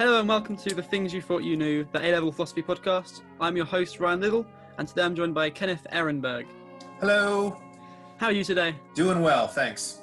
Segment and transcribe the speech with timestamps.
[0.00, 3.20] Hello and welcome to the Things You Thought You Knew, the A Level Philosophy podcast.
[3.38, 4.46] I'm your host, Ryan Little,
[4.78, 6.46] and today I'm joined by Kenneth Ehrenberg.
[7.00, 7.60] Hello.
[8.16, 8.74] How are you today?
[8.94, 10.00] Doing well, thanks.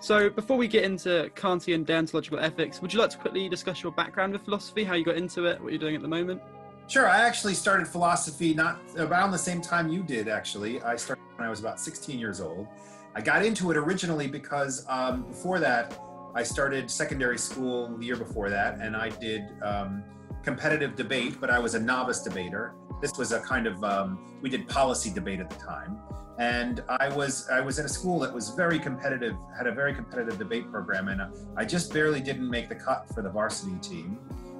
[0.00, 3.90] So, before we get into Kantian deontological ethics, would you like to quickly discuss your
[3.90, 6.40] background with philosophy, how you got into it, what you're doing at the moment?
[6.86, 7.08] Sure.
[7.08, 10.80] I actually started philosophy not around the same time you did, actually.
[10.82, 12.68] I started when I was about 16 years old.
[13.16, 16.00] I got into it originally because um, before that,
[16.34, 20.04] I started secondary school the year before that, and I did um,
[20.42, 22.74] competitive debate, but I was a novice debater.
[23.00, 25.98] This was a kind of um, we did policy debate at the time,
[26.38, 29.94] and I was I was in a school that was very competitive, had a very
[29.94, 31.22] competitive debate program, and
[31.56, 34.18] I just barely didn't make the cut for the varsity team.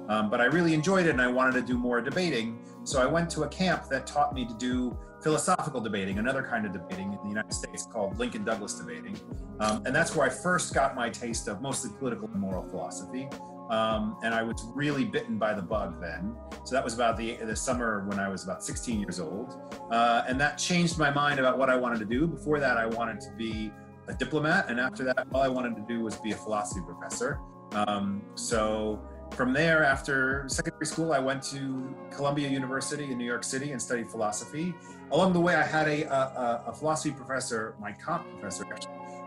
[0.09, 2.59] Um, but I really enjoyed it, and I wanted to do more debating.
[2.83, 6.65] So I went to a camp that taught me to do philosophical debating, another kind
[6.65, 9.17] of debating in the United States called Lincoln Douglas debating.
[9.59, 13.27] Um, and that's where I first got my taste of mostly political and moral philosophy.
[13.69, 16.35] Um, and I was really bitten by the bug then.
[16.65, 19.57] So that was about the, the summer when I was about 16 years old.
[19.89, 22.27] Uh, and that changed my mind about what I wanted to do.
[22.27, 23.71] Before that, I wanted to be
[24.09, 24.69] a diplomat.
[24.69, 27.39] And after that, all I wanted to do was be a philosophy professor.
[27.71, 29.01] Um, so
[29.33, 33.81] from there, after secondary school, I went to Columbia University in New York City and
[33.81, 34.73] studied philosophy.
[35.11, 38.65] Along the way, I had a, a, a philosophy professor, my comp professor,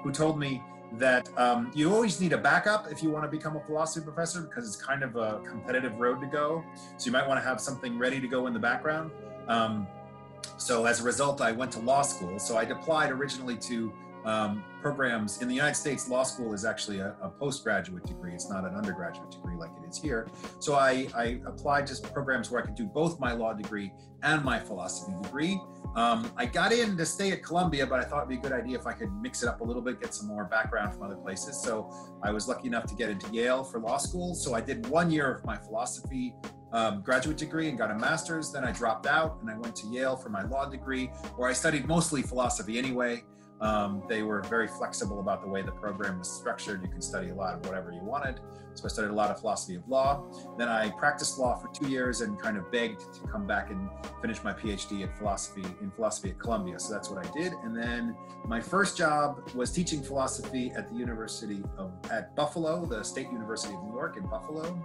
[0.02, 3.56] who told me that um, you always need a backup if you want to become
[3.56, 6.62] a philosophy professor because it's kind of a competitive road to go.
[6.97, 9.10] So you might want to have something ready to go in the background.
[9.48, 9.86] Um,
[10.56, 12.38] so as a result, I went to law school.
[12.38, 13.92] So I applied originally to
[14.25, 18.33] um, programs in the United States, law school is actually a, a, postgraduate degree.
[18.33, 20.28] It's not an undergraduate degree like it is here.
[20.61, 24.42] So I, I applied to programs where I could do both my law degree and
[24.42, 25.61] my philosophy degree.
[25.94, 28.53] Um, I got in to stay at Columbia, but I thought it'd be a good
[28.53, 31.03] idea if I could mix it up a little bit, get some more background from
[31.03, 31.56] other places.
[31.62, 31.91] So
[32.22, 34.34] I was lucky enough to get into Yale for law school.
[34.34, 36.34] So I did one year of my philosophy
[36.72, 38.50] um, graduate degree and got a master's.
[38.50, 41.53] Then I dropped out and I went to Yale for my law degree, where I
[41.53, 43.22] studied mostly philosophy anyway.
[43.60, 46.82] Um, they were very flexible about the way the program was structured.
[46.82, 48.41] You could study a lot of whatever you wanted.
[48.75, 50.25] So I studied a lot of philosophy of law.
[50.59, 53.88] Then I practiced law for two years and kind of begged to come back and
[54.20, 56.78] finish my PhD at philosophy in philosophy at Columbia.
[56.81, 57.53] So that's what I did.
[57.62, 63.03] And then my first job was teaching philosophy at the University of at Buffalo, the
[63.04, 64.76] State University of New York in Buffalo.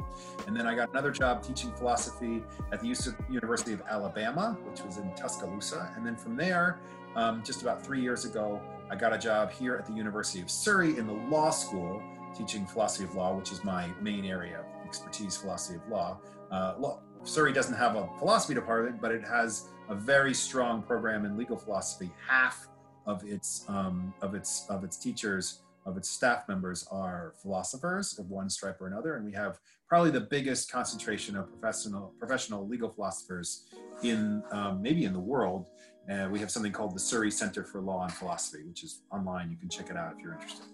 [0.45, 2.87] And then I got another job teaching philosophy at the
[3.29, 5.91] University of Alabama, which was in Tuscaloosa.
[5.95, 6.79] And then from there,
[7.15, 10.49] um, just about three years ago, I got a job here at the University of
[10.49, 12.01] Surrey in the law school,
[12.35, 16.19] teaching philosophy of law, which is my main area of expertise, philosophy of law.
[16.51, 16.99] Uh, law.
[17.23, 21.57] Surrey doesn't have a philosophy department, but it has a very strong program in legal
[21.57, 22.09] philosophy.
[22.27, 22.67] Half
[23.05, 28.29] of its um, of its of its teachers of its staff members are philosophers of
[28.29, 32.89] one stripe or another, and we have probably the biggest concentration of professional professional legal
[32.89, 33.65] philosophers
[34.03, 35.65] in um, maybe in the world.
[36.09, 39.51] Uh, we have something called the Surrey Center for Law and Philosophy, which is online.
[39.51, 40.65] You can check it out if you're interested.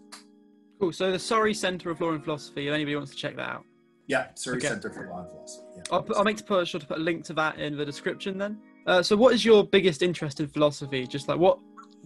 [0.79, 0.94] Cool.
[0.94, 2.68] So the Surrey Center of Law and Philosophy.
[2.68, 3.66] If anybody wants to check that out.
[4.07, 4.68] Yeah, Surrey okay.
[4.68, 5.66] Center for Law and Philosophy.
[5.75, 5.84] Yeah.
[5.91, 7.85] I'll, put, I'll make to put, sure to put a link to that in the
[7.85, 8.59] description then.
[8.85, 11.07] Uh, so, what is your biggest interest in philosophy?
[11.07, 11.59] Just like what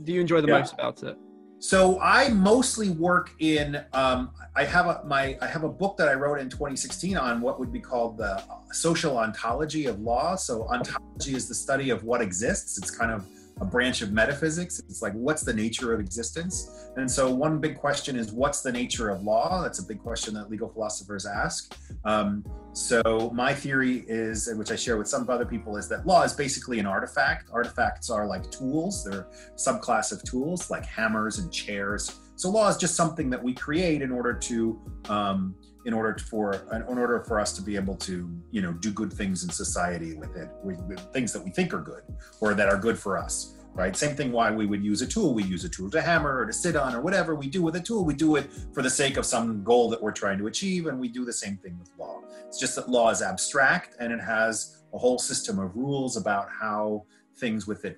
[0.03, 0.59] do you enjoy the yeah.
[0.59, 1.18] most about it?
[1.59, 3.83] So I mostly work in.
[3.91, 7.41] Um, I have a my I have a book that I wrote in 2016 on
[7.41, 10.35] what would be called the social ontology of law.
[10.35, 12.77] So ontology is the study of what exists.
[12.77, 13.25] It's kind of
[13.61, 14.79] a branch of metaphysics.
[14.79, 16.89] It's like, what's the nature of existence?
[16.95, 19.61] And so, one big question is, what's the nature of law?
[19.61, 21.75] That's a big question that legal philosophers ask.
[22.05, 22.43] Um,
[22.73, 26.33] so, my theory is, which I share with some other people, is that law is
[26.33, 27.49] basically an artifact.
[27.51, 32.19] Artifacts are like tools, they're subclass of tools like hammers and chairs.
[32.35, 35.55] So, law is just something that we create in order to um,
[35.89, 38.16] in order for in order for us to be able to
[38.51, 41.73] you know do good things in society with it with, with, things that we think
[41.73, 42.03] are good
[42.41, 43.95] or that are good for us right?
[43.95, 45.33] Same thing why we would use a tool.
[45.33, 47.75] We use a tool to hammer or to sit on or whatever we do with
[47.75, 48.03] a tool.
[48.03, 51.00] We do it for the sake of some goal that we're trying to achieve and
[51.00, 52.19] we do the same thing with law.
[52.47, 56.50] It's just that law is abstract and it has a whole system of rules about
[56.50, 57.06] how
[57.39, 57.95] things within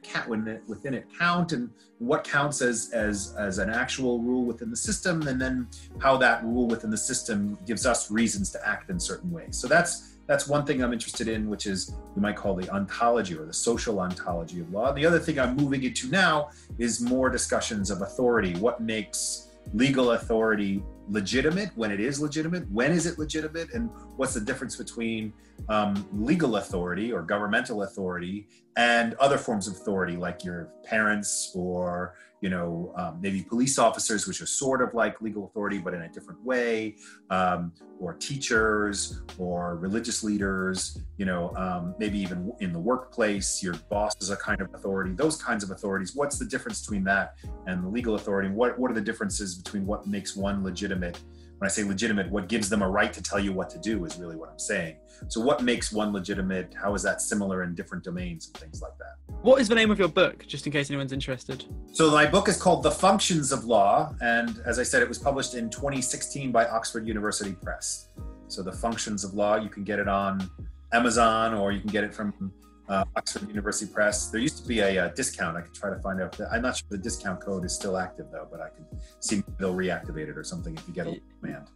[0.47, 4.75] it, within it count and what counts as, as, as an actual rule within the
[4.75, 5.67] system, and then
[5.99, 9.57] how that rule within the system gives us reasons to act in certain ways.
[9.57, 13.35] So that's that's one thing I'm interested in, which is you might call the ontology
[13.35, 14.93] or the social ontology of law.
[14.93, 18.53] The other thing I'm moving into now is more discussions of authority.
[18.55, 24.33] What makes legal authority legitimate when it is legitimate when is it legitimate and what's
[24.33, 25.33] the difference between
[25.67, 28.47] um, legal authority or governmental authority
[28.77, 34.27] and other forms of authority like your parents or you know, um, maybe police officers,
[34.27, 36.95] which are sort of like legal authority, but in a different way,
[37.29, 43.75] um, or teachers, or religious leaders, you know, um, maybe even in the workplace, your
[43.89, 46.15] boss is a kind of authority, those kinds of authorities.
[46.15, 47.35] What's the difference between that
[47.67, 48.49] and the legal authority?
[48.49, 51.19] What, what are the differences between what makes one legitimate?
[51.61, 54.03] When I say legitimate, what gives them a right to tell you what to do
[54.05, 54.95] is really what I'm saying.
[55.27, 56.73] So, what makes one legitimate?
[56.73, 59.35] How is that similar in different domains and things like that?
[59.43, 61.65] What is the name of your book, just in case anyone's interested?
[61.93, 64.15] So, my book is called The Functions of Law.
[64.21, 68.07] And as I said, it was published in 2016 by Oxford University Press.
[68.47, 70.49] So, The Functions of Law, you can get it on
[70.93, 72.51] Amazon or you can get it from
[72.91, 74.27] uh, Oxford University Press.
[74.27, 75.55] There used to be a, uh, discount.
[75.55, 76.37] I could try to find out.
[76.51, 78.85] I'm not sure the discount code is still active though, but I can
[79.19, 81.67] see they'll reactivate it or something if you get a command.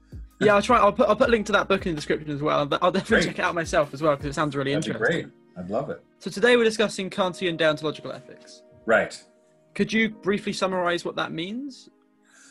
[0.41, 0.77] yeah, I'll try.
[0.77, 2.59] I'll put I'll put a link to that book in the description as well.
[2.59, 3.25] I'll definitely great.
[3.27, 5.21] check it out myself as well because it sounds really That'd interesting.
[5.21, 5.33] great.
[5.57, 6.03] I'd love it.
[6.19, 8.63] So today we're discussing Kantian deontological ethics.
[8.85, 9.21] Right.
[9.73, 11.89] Could you briefly summarize what that means?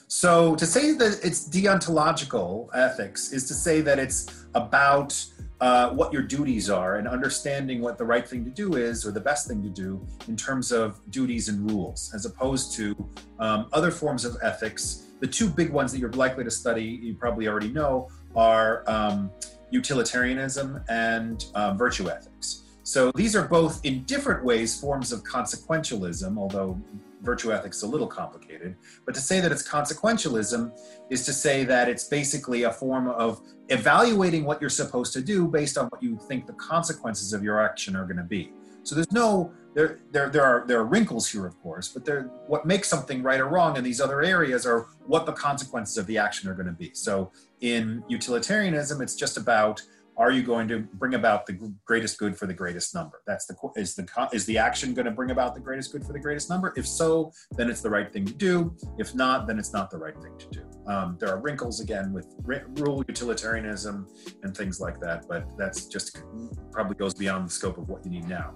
[0.09, 5.23] So to say that it's deontological ethics is to say that it's about
[5.61, 9.13] uh, what your duties are and understanding what the right thing to do is or
[9.13, 12.95] the best thing to do in terms of duties and rules, as opposed to
[13.39, 15.05] um, other forms of ethics.
[15.21, 19.31] The two big ones that you're likely to study, you probably already know, are um,
[19.71, 22.63] utilitarianism and um, virtue ethics.
[22.83, 26.79] So these are both in different ways forms of consequentialism, although
[27.25, 28.77] virtue ethics is a little complicated.
[29.07, 30.73] But to say that it's consequentialism
[31.11, 35.49] is to say that it's basically a form of evaluating what you're supposed to do
[35.49, 38.53] based on what you think the consequences of your action are going to be.
[38.83, 42.31] So there's no there there there are there are wrinkles here, of course, but there
[42.47, 46.07] what makes something right or wrong in these other areas are what the consequences of
[46.07, 46.91] the action are going to be.
[46.93, 49.83] So in utilitarianism, it's just about
[50.17, 53.23] are you going to bring about the greatest good for the greatest number?
[53.27, 56.13] That's the is the is the action going to bring about the greatest good for
[56.13, 56.73] the greatest number?
[56.77, 58.77] If so then it's the right thing to do.
[58.99, 62.13] If not then it's not the right thing to do um, there are wrinkles again
[62.13, 62.35] with
[62.79, 64.07] rule utilitarianism
[64.43, 66.23] and things like that but that's just
[66.71, 68.55] probably goes beyond the scope of what you need now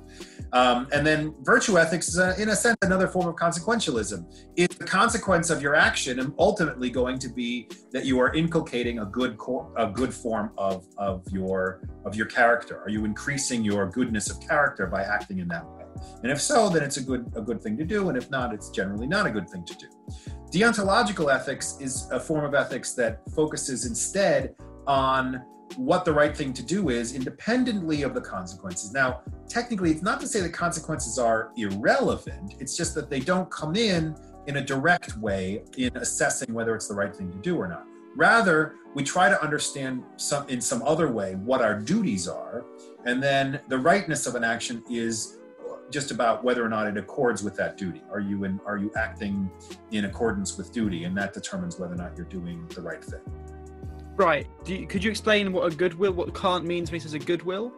[0.53, 4.25] um, and then virtue ethics is a, in a sense another form of consequentialism
[4.57, 9.05] is the consequence of your action ultimately going to be that you are inculcating a
[9.07, 12.81] good core, a good form of of your of your character?
[12.81, 15.85] Are you increasing your goodness of character by acting in that way?
[16.23, 18.55] And if so, then it's a good a good thing to do, and if not,
[18.55, 19.89] it's generally not a good thing to do.
[20.51, 24.55] Deontological ethics is a form of ethics that focuses instead
[24.87, 25.45] on
[25.77, 28.91] what the right thing to do is independently of the consequences.
[28.91, 33.51] Now, technically, it's not to say that consequences are irrelevant, it's just that they don't
[33.51, 34.17] come in
[34.47, 37.85] in a direct way in assessing whether it's the right thing to do or not.
[38.17, 42.65] Rather, we try to understand some in some other way what our duties are,
[43.05, 45.37] and then the rightness of an action is
[45.91, 48.03] just about whether or not it accords with that duty.
[48.11, 49.51] Are you in are you acting
[49.91, 53.21] in accordance with duty, and that determines whether or not you're doing the right thing.
[54.17, 54.49] Right.
[54.67, 57.73] You, could you explain what a goodwill, what Kant means when he says a goodwill?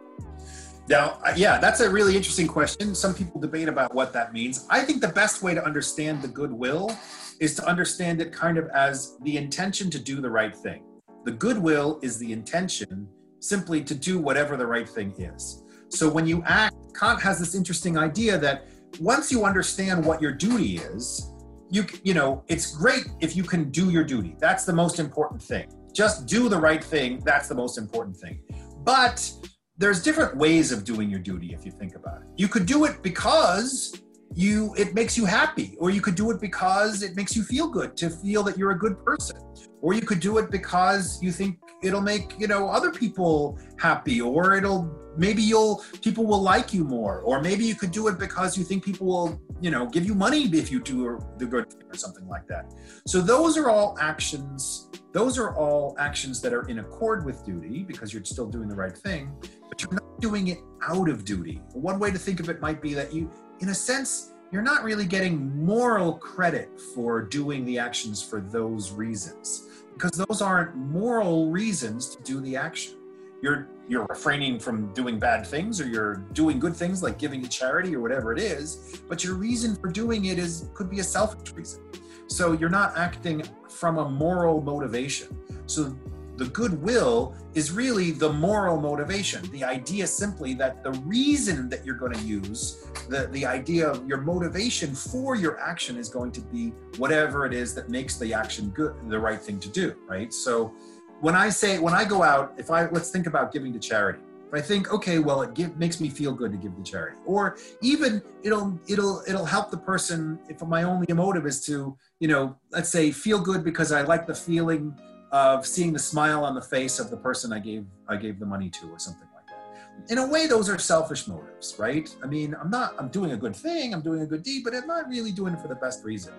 [0.89, 2.95] Now, uh, yeah, that's a really interesting question.
[2.95, 4.65] Some people debate about what that means.
[4.69, 6.91] I think the best way to understand the goodwill
[7.39, 10.83] is to understand it kind of as the intention to do the right thing.
[11.25, 13.07] The goodwill is the intention
[13.39, 15.63] simply to do whatever the right thing is.
[15.89, 18.67] So when you act, Kant has this interesting idea that
[18.99, 21.31] once you understand what your duty is,
[21.69, 24.35] you you know, it's great if you can do your duty.
[24.39, 25.71] That's the most important thing.
[25.93, 28.41] Just do the right thing, that's the most important thing.
[28.83, 29.31] But
[29.77, 32.27] there's different ways of doing your duty if you think about it.
[32.37, 33.99] You could do it because
[34.33, 37.67] you it makes you happy or you could do it because it makes you feel
[37.67, 39.37] good to feel that you're a good person.
[39.81, 44.21] Or you could do it because you think it'll make you know other people happy
[44.21, 47.21] or it'll maybe you'll people will like you more.
[47.21, 50.15] Or maybe you could do it because you think people will you know give you
[50.15, 52.73] money if you do the good thing or something like that.
[53.07, 57.83] So those are all actions those are all actions that are in accord with duty
[57.83, 59.29] because you're still doing the right thing
[59.67, 61.61] but you're not doing it out of duty.
[61.73, 63.29] One way to think of it might be that you
[63.61, 68.91] in a sense, you're not really getting moral credit for doing the actions for those
[68.91, 72.95] reasons because those aren't moral reasons to do the action.
[73.41, 77.49] You're you're refraining from doing bad things or you're doing good things like giving to
[77.49, 81.03] charity or whatever it is, but your reason for doing it is could be a
[81.03, 81.83] selfish reason.
[82.27, 85.37] So you're not acting from a moral motivation.
[85.65, 85.95] So
[86.41, 89.47] the goodwill is really the moral motivation.
[89.51, 94.07] The idea simply that the reason that you're going to use, the, the idea of
[94.07, 98.33] your motivation for your action is going to be whatever it is that makes the
[98.33, 100.33] action good, the right thing to do, right?
[100.33, 100.73] So
[101.19, 104.21] when I say, when I go out, if I, let's think about giving to charity.
[104.47, 107.17] if I think, okay, well, it give, makes me feel good to give to charity,
[107.23, 112.27] or even it'll it'll it'll help the person if my only motive is to, you
[112.27, 114.97] know, let's say feel good because I like the feeling
[115.31, 118.45] of seeing the smile on the face of the person I gave I gave the
[118.45, 120.11] money to, or something like that.
[120.11, 122.13] In a way, those are selfish motives, right?
[122.23, 124.75] I mean, I'm not I'm doing a good thing, I'm doing a good deed, but
[124.75, 126.33] I'm not really doing it for the best reason.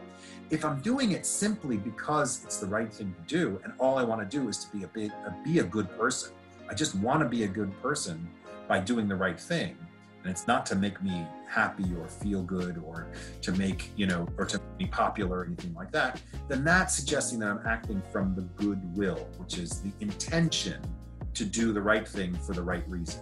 [0.50, 4.04] If I'm doing it simply because it's the right thing to do, and all I
[4.04, 6.32] want to do is to be a be a good person
[6.72, 8.26] I just want to be a good person
[8.66, 9.76] by doing the right thing.
[10.22, 13.08] And it's not to make me happy or feel good or
[13.42, 17.38] to make, you know, or to be popular or anything like that, then that's suggesting
[17.40, 20.80] that I'm acting from the goodwill, which is the intention
[21.34, 23.20] to do the right thing for the right reason.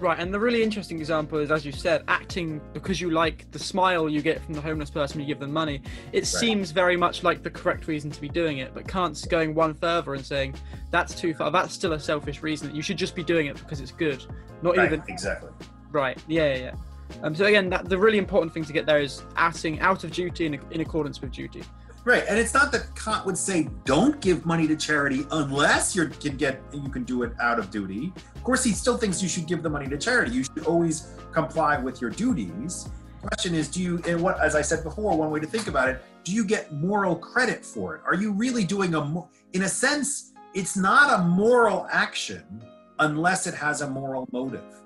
[0.00, 3.58] Right, and the really interesting example is, as you said, acting because you like the
[3.60, 5.82] smile you get from the homeless person you give them money.
[6.12, 6.26] It right.
[6.26, 9.72] seems very much like the correct reason to be doing it, but Kant's going one
[9.72, 10.56] further and saying
[10.90, 11.52] that's too far.
[11.52, 12.74] That's still a selfish reason.
[12.74, 14.24] You should just be doing it because it's good,
[14.62, 15.50] not right, even exactly.
[15.94, 16.18] Right.
[16.26, 16.54] Yeah.
[16.56, 16.74] Yeah.
[17.22, 20.10] Um, so again, that, the really important thing to get there is acting out of
[20.10, 21.62] duty in, in accordance with duty.
[22.04, 26.06] Right, and it's not that Kant would say don't give money to charity unless you
[26.08, 28.12] can get you can do it out of duty.
[28.34, 30.32] Of course, he still thinks you should give the money to charity.
[30.32, 32.90] You should always comply with your duties.
[33.22, 34.02] Question is, do you?
[34.06, 36.74] And what, as I said before, one way to think about it: do you get
[36.74, 38.02] moral credit for it?
[38.04, 39.24] Are you really doing a?
[39.54, 42.62] In a sense, it's not a moral action
[42.98, 44.83] unless it has a moral motive.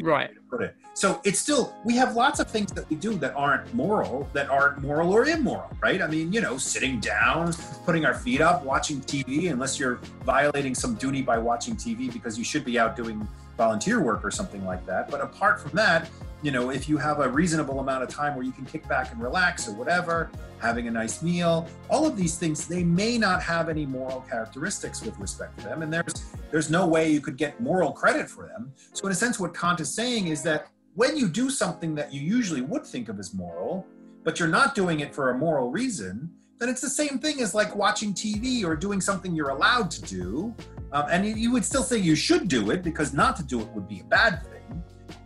[0.00, 0.30] Right.
[0.50, 0.76] Put it.
[0.94, 4.50] So it's still we have lots of things that we do that aren't moral, that
[4.50, 6.02] aren't moral or immoral, right?
[6.02, 7.52] I mean, you know, sitting down,
[7.84, 12.38] putting our feet up, watching TV, unless you're violating some duty by watching TV because
[12.38, 15.10] you should be out doing volunteer work or something like that.
[15.10, 16.10] But apart from that,
[16.42, 19.12] you know, if you have a reasonable amount of time where you can kick back
[19.12, 23.40] and relax or whatever, having a nice meal, all of these things, they may not
[23.42, 25.82] have any moral characteristics with respect to them.
[25.82, 28.72] And there's there's no way you could get moral credit for them.
[28.92, 32.12] So in a sense, what Kant is saying is that when you do something that
[32.12, 33.86] you usually would think of as moral,
[34.24, 37.54] but you're not doing it for a moral reason, then it's the same thing as
[37.54, 40.54] like watching TV or doing something you're allowed to do.
[40.92, 43.68] Um, and you would still say you should do it because not to do it
[43.68, 44.51] would be a bad thing,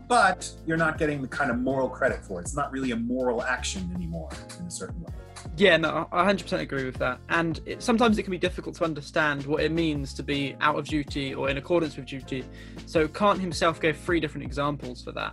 [0.09, 2.43] but you're not getting the kind of moral credit for it.
[2.43, 5.13] It's not really a moral action anymore in a certain way.
[5.57, 7.19] Yeah, no, I 100% agree with that.
[7.29, 10.79] And it, sometimes it can be difficult to understand what it means to be out
[10.79, 12.45] of duty or in accordance with duty.
[12.87, 15.33] So Kant himself gave three different examples for that.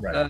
[0.00, 0.14] Right.
[0.14, 0.28] Uh,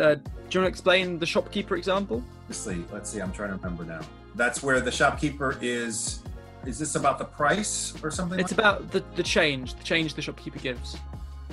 [0.00, 2.22] uh, do you want to explain the shopkeeper example?
[2.48, 2.84] Let's see.
[2.92, 3.20] Let's see.
[3.20, 4.00] I'm trying to remember now.
[4.34, 6.22] That's where the shopkeeper is.
[6.66, 8.40] Is this about the price or something?
[8.40, 10.96] It's like about the, the change, the change the shopkeeper gives.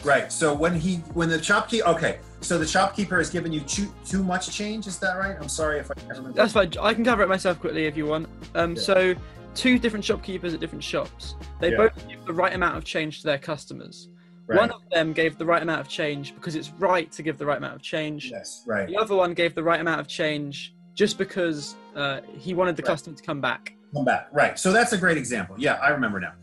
[0.03, 0.31] Right.
[0.31, 4.23] So when he when the shopkeeper okay, so the shopkeeper has given you too, too
[4.23, 4.87] much change.
[4.87, 5.37] Is that right?
[5.39, 6.33] I'm sorry if I can't remember.
[6.33, 6.71] That's fine.
[6.81, 8.27] I can cover it myself quickly if you want.
[8.55, 8.81] Um, yeah.
[8.81, 9.15] so
[9.53, 11.35] two different shopkeepers at different shops.
[11.59, 11.77] They yeah.
[11.77, 14.09] both give the right amount of change to their customers.
[14.47, 14.59] Right.
[14.59, 17.45] One of them gave the right amount of change because it's right to give the
[17.45, 18.31] right amount of change.
[18.31, 18.87] Yes, right.
[18.87, 22.81] The other one gave the right amount of change just because uh, he wanted the
[22.81, 22.87] right.
[22.89, 23.75] customer to come back.
[23.93, 24.57] Come back, right.
[24.57, 25.55] So that's a great example.
[25.57, 26.33] Yeah, I remember now.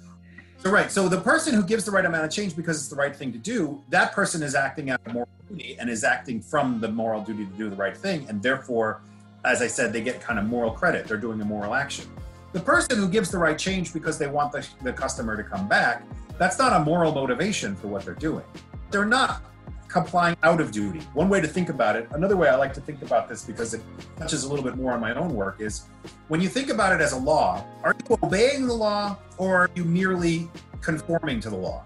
[0.58, 2.96] So right, so the person who gives the right amount of change because it's the
[2.96, 6.40] right thing to do, that person is acting out of moral duty and is acting
[6.40, 9.00] from the moral duty to do the right thing, and therefore,
[9.44, 11.06] as I said, they get kind of moral credit.
[11.06, 12.06] They're doing a moral action.
[12.52, 15.68] The person who gives the right change because they want the, the customer to come
[15.68, 16.02] back,
[16.38, 18.44] that's not a moral motivation for what they're doing.
[18.90, 19.42] They're not
[19.88, 21.00] complying out of duty.
[21.14, 23.74] One way to think about it, another way I like to think about this because
[23.74, 23.80] it
[24.16, 25.86] touches a little bit more on my own work, is
[26.28, 29.70] when you think about it as a law, are you obeying the law or are
[29.74, 30.48] you merely
[30.80, 31.84] conforming to the law?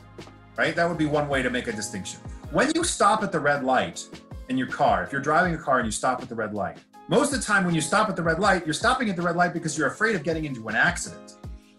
[0.57, 0.77] Right?
[0.77, 2.21] That would be one way to make a distinction.
[2.51, 4.07] When you stop at the red light
[4.49, 6.77] in your car, if you're driving a car and you stop at the red light,
[7.09, 9.23] most of the time when you stop at the red light, you're stopping at the
[9.23, 11.37] red light because you're afraid of getting into an accident,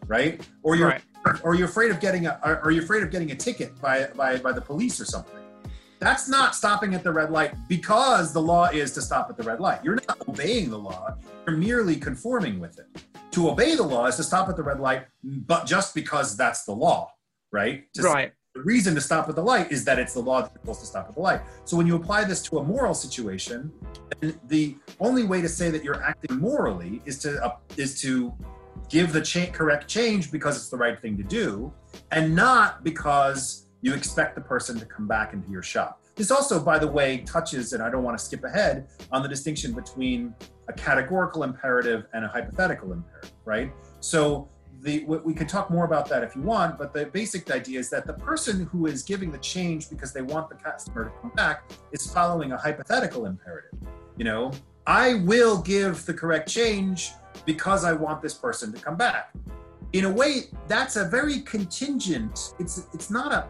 [0.08, 0.48] right?
[0.64, 1.02] Or you're right.
[1.44, 4.38] or you're afraid of getting a or you're afraid of getting a ticket by by
[4.38, 5.43] by the police or something
[6.04, 9.44] that's not stopping at the red light because the law is to stop at the
[9.44, 9.80] red light.
[9.84, 11.16] You're not obeying the law,
[11.48, 13.04] you're merely conforming with it.
[13.32, 16.66] To obey the law is to stop at the red light, but just because that's
[16.66, 17.12] the law,
[17.52, 17.86] right?
[18.00, 18.34] Right.
[18.54, 20.86] The reason to stop at the light is that it's the law that's supposed to
[20.86, 21.42] stop at the light.
[21.66, 23.72] So when you apply this to a moral situation,
[24.48, 28.32] the only way to say that you're acting morally is to uh, is to
[28.90, 31.74] give the cha- correct change because it's the right thing to do,
[32.12, 36.02] and not because you expect the person to come back into your shop.
[36.16, 39.28] This also, by the way, touches, and I don't want to skip ahead, on the
[39.28, 40.34] distinction between
[40.70, 43.72] a categorical imperative and a hypothetical imperative, right?
[44.00, 44.48] So
[44.82, 47.90] the, we can talk more about that if you want, but the basic idea is
[47.90, 51.32] that the person who is giving the change because they want the customer to come
[51.32, 53.80] back is following a hypothetical imperative.
[54.18, 54.52] You know,
[54.88, 57.12] I will give the correct change
[57.46, 59.34] because I want this person to come back.
[59.92, 62.54] In a way, that's a very contingent.
[62.60, 63.48] It's it's not a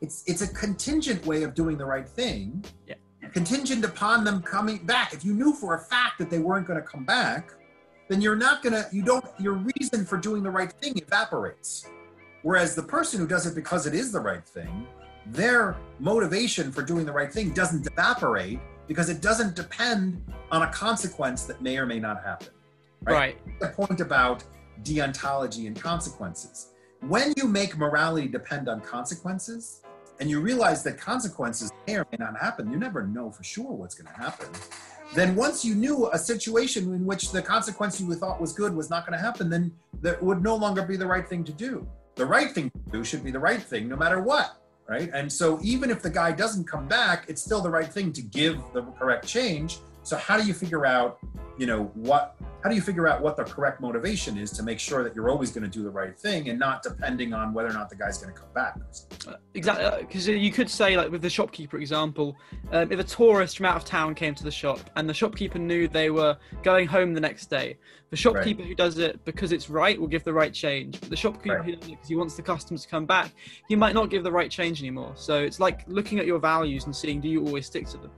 [0.00, 2.64] it's it's a contingent way of doing the right thing.
[2.86, 2.94] Yeah.
[3.32, 5.12] Contingent upon them coming back.
[5.12, 7.52] If you knew for a fact that they weren't going to come back,
[8.08, 11.88] then you're not going to you don't your reason for doing the right thing evaporates.
[12.42, 14.86] Whereas the person who does it because it is the right thing,
[15.26, 20.70] their motivation for doing the right thing doesn't evaporate because it doesn't depend on a
[20.70, 22.48] consequence that may or may not happen.
[23.02, 23.38] Right.
[23.60, 24.44] The point about
[24.82, 26.73] deontology and consequences.
[27.08, 29.82] When you make morality depend on consequences,
[30.20, 33.72] and you realize that consequences may or may not happen, you never know for sure
[33.72, 34.48] what's going to happen.
[35.14, 38.88] Then, once you knew a situation in which the consequence you thought was good was
[38.88, 39.70] not going to happen, then
[40.00, 41.86] that would no longer be the right thing to do.
[42.14, 44.56] The right thing to do should be the right thing no matter what
[44.86, 45.10] right?
[45.14, 48.22] And so even if the guy doesn't come back, it's still the right thing to
[48.22, 49.78] give the correct change.
[50.04, 51.18] So how do you figure out,
[51.58, 54.78] you know, what how do you figure out what the correct motivation is to make
[54.78, 57.68] sure that you're always going to do the right thing and not depending on whether
[57.68, 58.78] or not the guy's going to come back?
[59.28, 62.34] Uh, exactly, because uh, you could say, like with the shopkeeper example,
[62.72, 65.58] um, if a tourist from out of town came to the shop and the shopkeeper
[65.58, 67.76] knew they were going home the next day,
[68.08, 68.68] the shopkeeper right.
[68.68, 70.98] who does it because it's right will give the right change.
[71.00, 71.64] But the shopkeeper right.
[71.66, 73.30] who does it because he wants the customers to come back,
[73.68, 75.12] he might not give the right change anymore.
[75.16, 78.10] So it's like looking at your values and seeing do you always stick to them.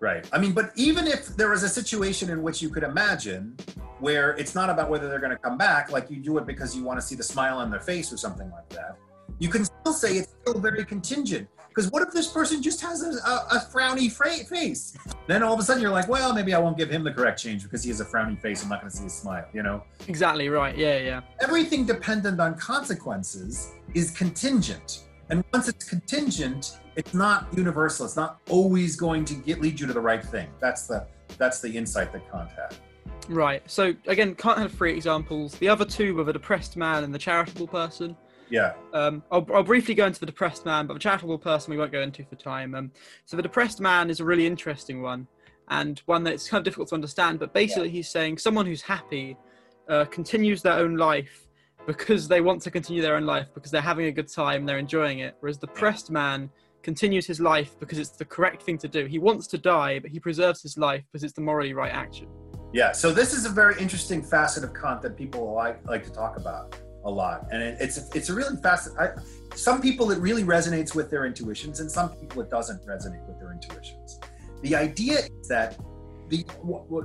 [0.00, 0.26] Right.
[0.32, 3.54] I mean, but even if there was a situation in which you could imagine
[3.98, 6.74] where it's not about whether they're going to come back, like you do it because
[6.74, 8.96] you want to see the smile on their face or something like that,
[9.38, 11.48] you can still say it's still very contingent.
[11.68, 14.96] Because what if this person just has a, a, a frowny fra- face?
[15.26, 17.40] Then all of a sudden you're like, well, maybe I won't give him the correct
[17.40, 18.62] change because he has a frowny face.
[18.62, 19.84] I'm not going to see his smile, you know?
[20.08, 20.76] Exactly right.
[20.76, 21.20] Yeah, yeah.
[21.40, 25.04] Everything dependent on consequences is contingent.
[25.30, 28.04] And once it's contingent, it's not universal.
[28.04, 30.48] It's not always going to get lead you to the right thing.
[30.58, 31.06] That's the
[31.38, 32.74] that's the insight that Kant had.
[33.28, 33.62] Right.
[33.70, 35.54] So again, Kant had three examples.
[35.54, 38.16] The other two were the depressed man and the charitable person.
[38.48, 38.72] Yeah.
[38.92, 41.92] Um, I'll, I'll briefly go into the depressed man, but the charitable person we won't
[41.92, 42.74] go into for time.
[42.74, 42.90] Um,
[43.24, 45.28] so the depressed man is a really interesting one,
[45.68, 47.38] and one that's kind of difficult to understand.
[47.38, 47.92] But basically, yeah.
[47.92, 49.36] he's saying someone who's happy
[49.88, 51.46] uh, continues their own life
[51.86, 54.78] because they want to continue their own life because they're having a good time, they're
[54.78, 55.36] enjoying it.
[55.40, 56.50] Whereas the depressed man
[56.82, 59.06] continues his life because it's the correct thing to do.
[59.06, 62.28] He wants to die, but he preserves his life because it's the morally right action.
[62.72, 66.12] Yeah, so this is a very interesting facet of Kant that people like like to
[66.12, 68.56] talk about a lot, and it, it's it's a really.
[68.64, 69.10] I,
[69.54, 73.40] some people it really resonates with their intuitions, and some people it doesn't resonate with
[73.40, 74.20] their intuitions.
[74.62, 75.78] The idea is that
[76.28, 76.46] the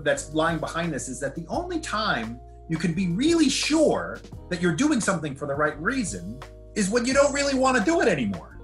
[0.04, 4.62] that's lying behind this is that the only time you can be really sure that
[4.62, 6.40] you're doing something for the right reason
[6.76, 8.56] is when you don't really want to do it anymore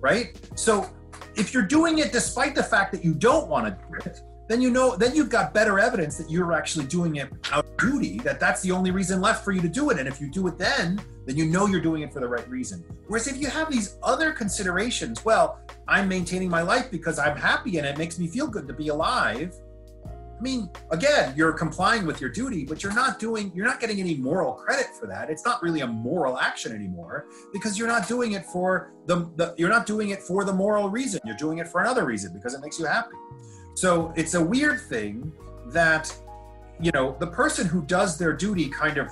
[0.00, 0.38] right?
[0.54, 0.88] So
[1.34, 4.60] if you're doing it despite the fact that you don't want to do it, then
[4.60, 8.18] you know then you've got better evidence that you're actually doing it out of duty
[8.20, 10.46] that that's the only reason left for you to do it and if you do
[10.46, 13.48] it then then you know you're doing it for the right reason whereas if you
[13.48, 15.58] have these other considerations well
[15.88, 18.86] i'm maintaining my life because i'm happy and it makes me feel good to be
[18.86, 19.52] alive
[20.38, 24.00] I mean, again, you're complying with your duty, but you're not doing, you're not getting
[24.00, 25.30] any moral credit for that.
[25.30, 29.54] It's not really a moral action anymore because you're not doing it for the, the
[29.56, 31.20] you're not doing it for the moral reason.
[31.24, 33.16] You're doing it for another reason because it makes you happy.
[33.74, 35.32] So it's a weird thing
[35.68, 36.14] that,
[36.80, 39.08] you know, the person who does their duty kind of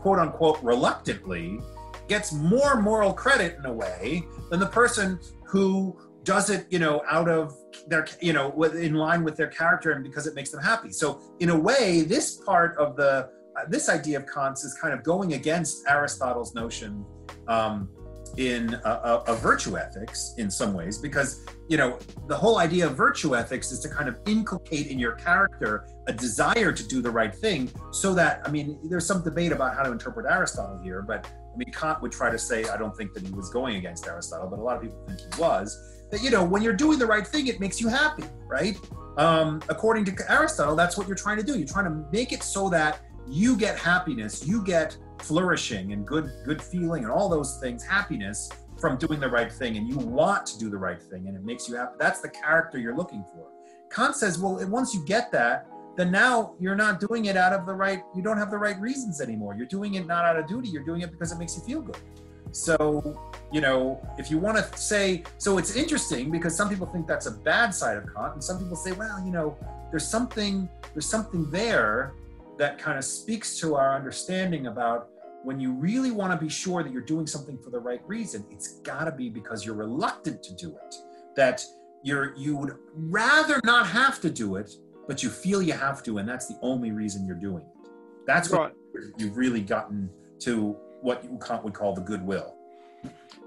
[0.00, 1.58] quote unquote reluctantly
[2.06, 7.02] gets more moral credit in a way than the person who does it, you know,
[7.10, 7.56] out of
[7.86, 10.90] their, you know, in line with their character and because it makes them happy.
[10.90, 14.94] So in a way, this part of the, uh, this idea of Kant's is kind
[14.94, 17.04] of going against Aristotle's notion
[17.48, 17.88] um,
[18.36, 22.86] in a, a, a, virtue ethics in some ways, because you know the whole idea
[22.86, 27.02] of virtue ethics is to kind of inculcate in your character a desire to do
[27.02, 30.80] the right thing, so that I mean, there's some debate about how to interpret Aristotle
[30.82, 33.50] here, but I mean, Kant would try to say I don't think that he was
[33.50, 35.78] going against Aristotle, but a lot of people think he was.
[36.10, 38.76] That you know when you're doing the right thing it makes you happy right?
[39.16, 41.58] Um, according to aristotle that's what you're trying to do.
[41.58, 46.30] You're trying to make it so that you get happiness you get flourishing and good
[46.44, 50.44] good feeling and all those things happiness from doing the right thing and you want
[50.44, 51.94] to do the right thing and it makes you happy.
[51.98, 53.48] That's the character you're looking for.
[53.90, 57.66] Kant says well once you get that then now you're not doing it out of
[57.66, 60.46] the right you don't have the right reasons anymore you're doing it not out of
[60.46, 61.98] duty you're doing it because it makes you feel good
[62.52, 63.18] so,
[63.50, 67.26] you know, if you want to say, so it's interesting because some people think that's
[67.26, 69.56] a bad side of Kant, and some people say, well, you know,
[69.90, 72.12] there's something, there's something there
[72.58, 75.08] that kind of speaks to our understanding about
[75.42, 78.44] when you really want to be sure that you're doing something for the right reason,
[78.50, 80.94] it's got to be because you're reluctant to do it.
[81.34, 81.64] That
[82.04, 84.70] you're you would rather not have to do it,
[85.12, 87.90] but you feel you have to, and that's the only reason you're doing it.
[88.26, 88.72] That's right.
[88.92, 92.54] what you've really gotten to what Kant would call the goodwill.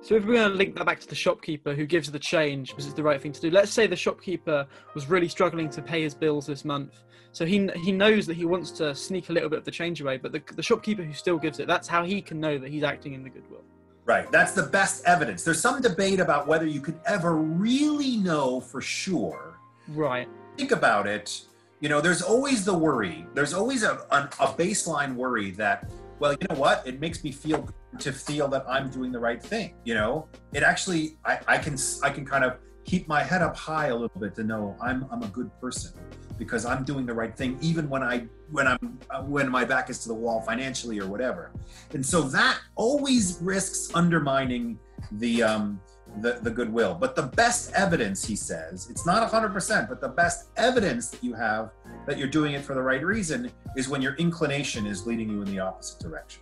[0.04, 2.70] So if we're going to link that back to the shopkeeper who gives the change
[2.70, 3.50] because it's the right thing to do.
[3.50, 7.04] Let's say the shopkeeper was really struggling to pay his bills this month.
[7.32, 10.02] So he he knows that he wants to sneak a little bit of the change
[10.02, 12.70] away, but the, the shopkeeper who still gives it, that's how he can know that
[12.70, 13.64] he's acting in the goodwill.
[14.06, 14.32] Right.
[14.32, 15.44] That's the best evidence.
[15.44, 19.58] There's some debate about whether you could ever really know for sure.
[19.88, 20.28] Right.
[20.58, 21.42] Think about it.
[21.82, 23.28] You know, there's always the worry.
[23.34, 26.88] There's always a, a, a baseline worry that, well, you know what?
[26.88, 29.76] It makes me feel good to feel that I'm doing the right thing.
[29.84, 33.56] You know, it actually I, I can I can kind of keep my head up
[33.56, 35.94] high a little bit to know I'm I'm a good person
[36.38, 39.90] because I'm doing the right thing even when I when I'm uh, when my back
[39.90, 41.52] is to the wall financially or whatever.
[41.94, 44.80] And so that always risks undermining
[45.14, 45.80] the um
[46.22, 46.96] the, the goodwill.
[47.00, 51.34] But the best evidence, he says, it's not 100%, but the best evidence that you
[51.34, 51.72] have
[52.08, 55.42] that you're doing it for the right reason is when your inclination is leading you
[55.42, 56.42] in the opposite direction.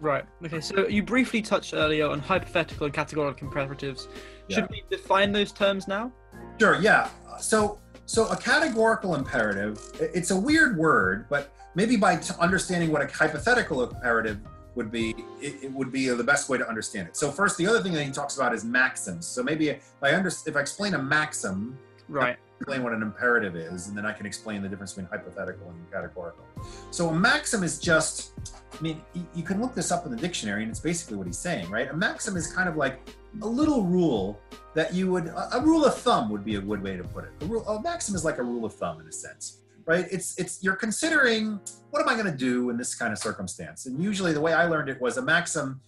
[0.00, 0.24] Right.
[0.44, 0.60] Okay.
[0.60, 4.08] So you briefly touched earlier on hypothetical and categorical imperatives.
[4.50, 4.66] Should yeah.
[4.70, 6.12] we define those terms now?
[6.58, 6.80] Sure.
[6.80, 7.08] Yeah.
[7.40, 13.02] So so a categorical imperative, it's a weird word, but maybe by t- understanding what
[13.02, 14.38] a hypothetical imperative
[14.76, 15.10] would be,
[15.40, 17.16] it, it, would be the best way to understand it.
[17.16, 19.26] So first, the other thing that he talks about is maxims.
[19.26, 23.54] So maybe if I under, if I explain a maxim, right explain what an imperative
[23.54, 26.44] is, and then I can explain the difference between hypothetical and categorical.
[26.90, 28.32] So a maxim is just,
[28.72, 29.02] I mean,
[29.34, 31.90] you can look this up in the dictionary, and it's basically what he's saying, right?
[31.90, 32.98] A maxim is kind of like
[33.42, 34.40] a little rule
[34.74, 37.30] that you would, a rule of thumb would be a good way to put it.
[37.42, 40.06] A, rule, a maxim is like a rule of thumb in a sense, right?
[40.10, 43.86] It's, it's, you're considering, what am I going to do in this kind of circumstance?
[43.86, 45.80] And usually the way I learned it was a maxim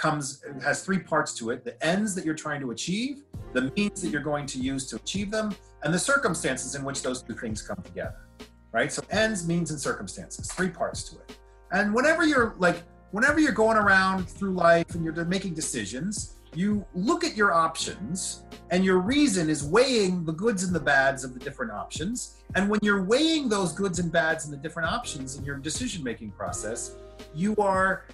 [0.00, 4.00] comes has three parts to it the ends that you're trying to achieve the means
[4.00, 7.34] that you're going to use to achieve them and the circumstances in which those two
[7.34, 8.16] things come together
[8.72, 11.38] right so ends means and circumstances three parts to it
[11.72, 16.84] and whenever you're like whenever you're going around through life and you're making decisions you
[16.94, 21.34] look at your options and your reason is weighing the goods and the bads of
[21.34, 25.36] the different options and when you're weighing those goods and bads and the different options
[25.36, 26.96] in your decision making process
[27.34, 28.04] you are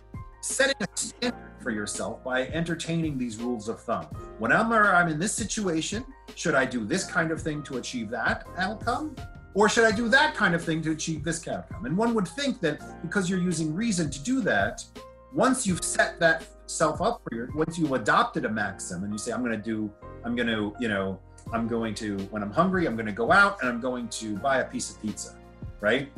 [0.41, 4.05] setting a standard for yourself by entertaining these rules of thumb.
[4.39, 6.05] Whenever I'm in this situation,
[6.37, 9.17] should I do this kind of thing to achieve that outcome?
[9.55, 11.87] Or should I do that kind of thing to achieve this outcome?
[11.87, 14.85] And one would think that because you're using reason to do that,
[15.33, 19.19] once you've set that self up for your, once you've adopted a maxim and you
[19.19, 19.91] say, I'm going to do,
[20.25, 21.19] I'm going to, you know,
[21.53, 24.37] I'm going to, when I'm hungry, I'm going to go out and I'm going to
[24.39, 25.37] buy a piece of pizza,
[25.81, 26.09] right?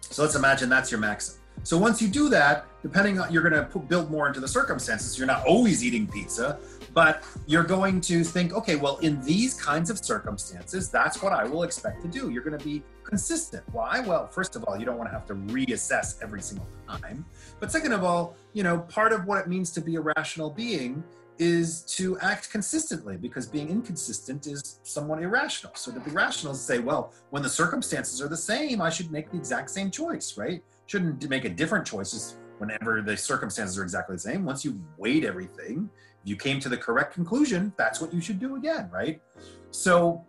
[0.00, 1.36] So let's imagine that's your maxim.
[1.62, 5.16] So once you do that, depending on you're going to build more into the circumstances.
[5.16, 6.58] You're not always eating pizza,
[6.92, 11.44] but you're going to think, okay, well, in these kinds of circumstances, that's what I
[11.44, 12.30] will expect to do.
[12.30, 13.62] You're going to be consistent.
[13.72, 14.00] Why?
[14.00, 17.24] Well, first of all, you don't want to have to reassess every single time.
[17.62, 20.50] But second of all, you know, part of what it means to be a rational
[20.50, 21.04] being
[21.38, 25.72] is to act consistently because being inconsistent is somewhat irrational.
[25.76, 28.90] So to be rational is to say, well, when the circumstances are the same, I
[28.90, 30.60] should make the exact same choice, right?
[30.86, 34.44] shouldn't make a different choices whenever the circumstances are exactly the same.
[34.44, 35.88] Once you've weighed everything,
[36.24, 39.22] if you came to the correct conclusion, that's what you should do again, right?
[39.70, 40.24] So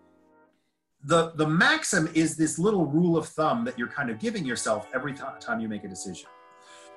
[1.03, 4.87] the the maxim is this little rule of thumb that you're kind of giving yourself
[4.93, 6.27] every time you make a decision.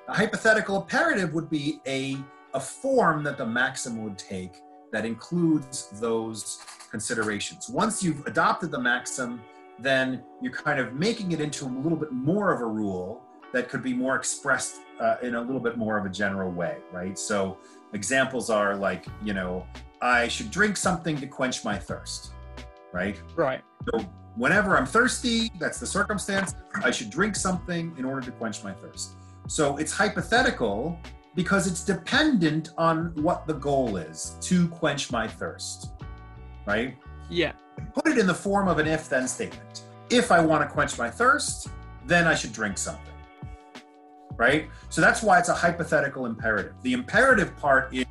[0.09, 2.17] A hypothetical imperative would be a
[2.53, 7.69] a form that the maxim would take that includes those considerations.
[7.69, 9.41] Once you've adopted the maxim,
[9.77, 13.21] then you're kind of making it into a little bit more of a rule
[13.53, 16.77] that could be more expressed uh, in a little bit more of a general way,
[16.91, 17.19] right?
[17.19, 17.57] So
[17.93, 19.67] examples are like, you know,
[20.01, 22.31] I should drink something to quench my thirst,
[22.93, 23.21] right?
[23.35, 23.61] Right.
[23.91, 28.63] So whenever I'm thirsty, that's the circumstance, I should drink something in order to quench
[28.63, 29.11] my thirst.
[29.47, 30.99] So it's hypothetical
[31.35, 35.91] because it's dependent on what the goal is to quench my thirst,
[36.65, 36.97] right?
[37.29, 37.53] Yeah.
[37.93, 39.83] Put it in the form of an if then statement.
[40.09, 41.69] If I want to quench my thirst,
[42.05, 43.13] then I should drink something
[44.37, 44.69] right?
[44.89, 46.73] So that's why it's a hypothetical imperative.
[46.83, 48.05] The imperative part is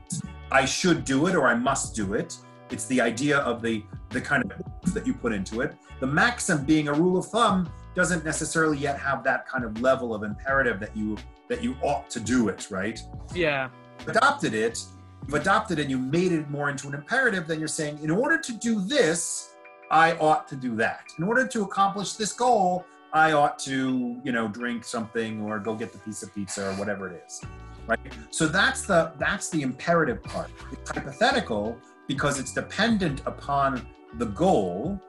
[0.51, 2.37] I should do it or I must do it.
[2.71, 5.75] It's the idea of the the kind of that you put into it.
[6.01, 10.15] The maxim being a rule of thumb doesn't necessarily yet have that kind of level
[10.15, 11.17] of imperative that you
[11.49, 13.01] that you ought to do it, right?
[13.35, 13.71] Yeah.
[14.07, 14.85] Adopted it,
[15.27, 18.37] you've adopted and you made it more into an imperative, then you're saying, in order
[18.39, 19.55] to do this,
[19.91, 21.05] I ought to do that.
[21.19, 25.75] In order to accomplish this goal, I ought to, you know, drink something or go
[25.75, 27.41] get the piece of pizza or whatever it is.
[27.87, 28.01] Right?
[28.31, 30.51] So that's the that's the imperative part.
[30.73, 31.79] It's hypothetical
[32.09, 33.87] because it's dependent upon
[34.19, 35.01] the goal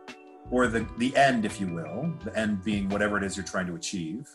[0.51, 3.67] or the the end, if you will, the end being whatever it is you're trying
[3.67, 4.27] to achieve.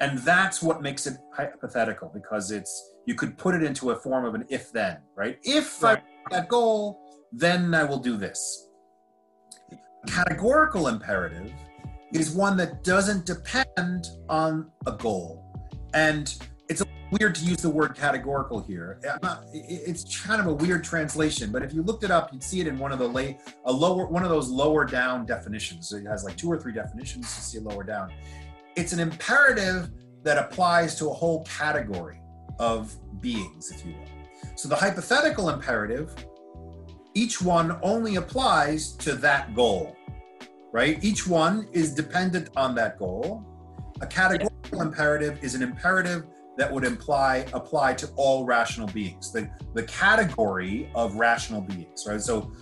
[0.00, 4.24] And that's what makes it hypothetical because it's you could put it into a form
[4.24, 5.38] of an if then, right?
[5.44, 6.02] If right.
[6.26, 7.00] I that goal,
[7.32, 8.68] then I will do this.
[10.08, 11.52] Categorical imperative
[12.12, 15.44] is one that doesn't depend on a goal.
[15.94, 16.34] And
[17.12, 18.98] weird to use the word categorical here.
[19.22, 22.60] Uh, it's kind of a weird translation, but if you looked it up, you'd see
[22.60, 25.88] it in one of the lay, a lower, one of those lower down definitions.
[25.88, 27.24] So it has like two or three definitions.
[27.24, 28.12] You see lower down.
[28.76, 29.90] It's an imperative
[30.22, 32.20] that applies to a whole category
[32.58, 34.06] of beings, if you will.
[34.56, 36.14] So the hypothetical imperative,
[37.14, 39.96] each one only applies to that goal,
[40.72, 41.02] right?
[41.04, 43.44] Each one is dependent on that goal.
[44.00, 46.24] A categorical imperative is an imperative
[46.58, 52.20] that would imply apply to all rational beings, the, the category of rational beings, right?
[52.20, 52.52] So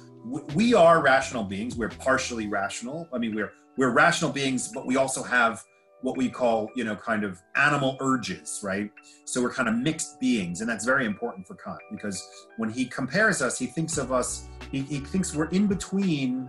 [0.55, 1.76] we are rational beings.
[1.76, 3.09] We're partially rational.
[3.12, 5.64] I mean, we're we're rational beings, but we also have
[6.03, 8.90] what we call, you know, kind of animal urges, right?
[9.24, 12.26] So we're kind of mixed beings, and that's very important for Kant because
[12.57, 16.48] when he compares us, he thinks of us, he, he thinks we're in between,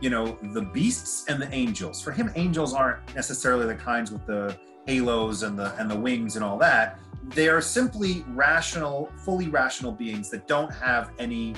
[0.00, 2.02] you know, the beasts and the angels.
[2.02, 6.36] For him, angels aren't necessarily the kinds with the halos and the and the wings
[6.36, 6.98] and all that.
[7.28, 11.54] They are simply rational, fully rational beings that don't have any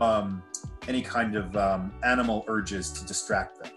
[0.00, 0.42] um,
[0.86, 3.72] any kind of um, animal urges to distract them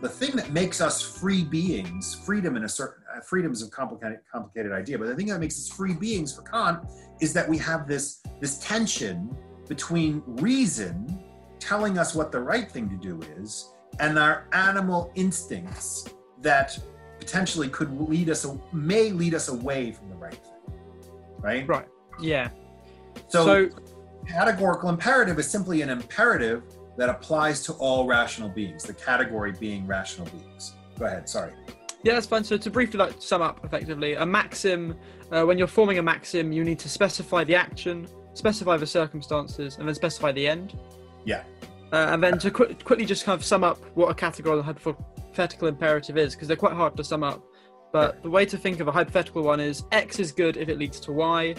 [0.00, 3.70] the thing that makes us free beings, freedom in a certain uh, freedom is a
[3.70, 6.80] complicated complicated idea, but the thing that makes us free beings for Kant
[7.20, 9.34] is that we have this this tension
[9.68, 11.24] between reason
[11.58, 16.08] telling us what the right thing to do is and our animal instincts
[16.42, 16.78] that
[17.18, 20.74] potentially could lead us may lead us away from the right thing.
[21.38, 21.68] Right?
[21.68, 21.88] Right.
[22.20, 22.50] Yeah.
[23.28, 23.68] So, so
[24.26, 26.62] categorical imperative is simply an imperative
[26.96, 30.74] that applies to all rational beings, the category being rational beings.
[30.98, 31.52] Go ahead, sorry.
[32.02, 32.44] Yeah, that's fine.
[32.44, 34.96] So to briefly like, sum up effectively, a maxim,
[35.30, 39.76] uh, when you're forming a maxim, you need to specify the action, specify the circumstances,
[39.78, 40.78] and then specify the end.
[41.24, 41.42] Yeah.
[41.92, 45.04] Uh, and then to qu- quickly just kind of sum up what a categorical hypothetical
[45.68, 47.42] imperative is, because they're quite hard to sum up.
[47.92, 50.78] But the way to think of a hypothetical one is X is good if it
[50.78, 51.54] leads to Y,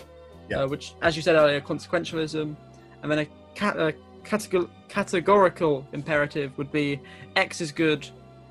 [0.49, 0.61] yeah.
[0.61, 2.55] uh, which, as you said earlier, consequentialism.
[3.01, 3.93] And then a, ca- a
[4.89, 6.99] categorical imperative would be
[7.35, 8.07] X is good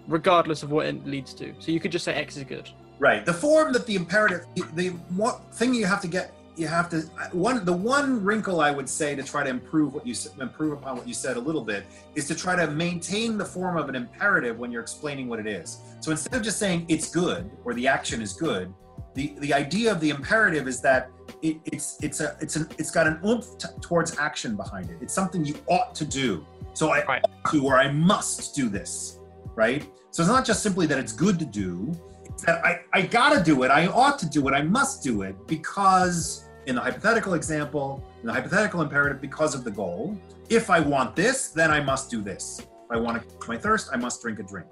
[0.09, 1.55] regardless of what it leads to.
[1.59, 2.71] So you could just say X is good.
[2.99, 3.27] Right.
[3.27, 6.88] The form that the imperative, the, the what thing you have to get, you have
[6.90, 7.64] to one.
[7.64, 11.07] The one wrinkle I would say to try to improve what you improve upon what
[11.07, 14.59] you said a little bit is to try to maintain the form of an imperative
[14.59, 15.79] when you're explaining what it is.
[16.01, 18.73] So instead of just saying it's good or the action is good,
[19.14, 21.11] the the idea of the imperative is that
[21.42, 24.97] it, it's it's a it's an it's got an oomph t- towards action behind it.
[25.01, 26.47] It's something you ought to do.
[26.73, 27.23] So I right.
[27.25, 29.19] ought to or I must do this,
[29.55, 29.87] right?
[30.11, 31.92] So it's not just simply that it's good to do.
[32.25, 33.71] It's that I I gotta do it.
[33.71, 34.53] I ought to do it.
[34.53, 39.64] I must do it because in the hypothetical example, in the hypothetical imperative, because of
[39.64, 40.18] the goal.
[40.50, 42.61] If I want this, then I must do this.
[42.61, 44.68] If I want to quench my thirst, I must drink a drink.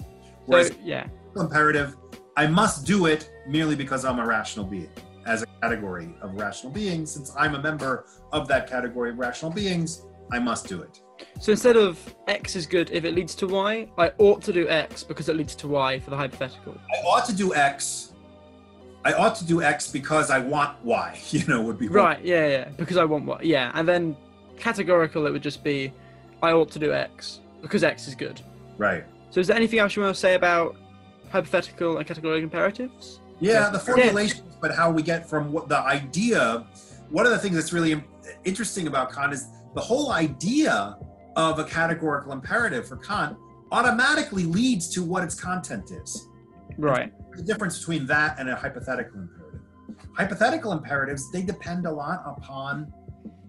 [0.47, 1.97] Whereas so, yeah, imperative
[2.37, 4.91] I must do it merely because I'm a rational being,
[5.25, 7.13] as a category of rational beings.
[7.13, 10.03] Since I'm a member of that category of rational beings,
[10.33, 11.01] I must do it.
[11.39, 14.69] So instead of X is good if it leads to Y, I ought to do
[14.69, 16.77] X because it leads to Y for the hypothetical.
[16.93, 18.14] I ought to do X.
[19.05, 21.19] I ought to do X because I want Y.
[21.31, 22.25] You know, would be right.
[22.25, 22.69] Yeah, yeah.
[22.77, 23.41] Because I want Y.
[23.43, 24.17] Yeah, and then
[24.57, 25.93] categorical, it would just be
[26.43, 28.41] I ought to do X because X is good.
[28.79, 29.05] Right.
[29.31, 30.77] So is there anything else you want to say about
[31.31, 33.21] hypothetical and categorical imperatives?
[33.41, 34.57] Yeah, the formulations, yeah.
[34.61, 36.65] but how we get from what the idea.
[37.11, 38.03] One of the things that's really
[38.45, 40.97] interesting about Kant is the whole idea
[41.37, 43.37] of a categorical imperative for Kant
[43.73, 46.29] automatically leads to what its content is.
[46.79, 47.13] Right.
[47.37, 49.61] The difference between that and a hypothetical imperative.
[50.17, 52.93] Hypothetical imperatives, they depend a lot upon,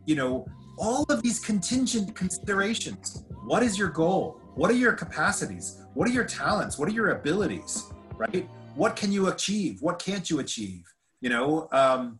[0.05, 0.45] you know,
[0.77, 3.23] all of these contingent considerations.
[3.45, 4.41] What is your goal?
[4.55, 5.81] What are your capacities?
[5.93, 6.77] What are your talents?
[6.77, 7.83] What are your abilities?
[8.17, 8.49] Right?
[8.75, 9.77] What can you achieve?
[9.81, 10.83] What can't you achieve?
[11.21, 12.19] You know, um,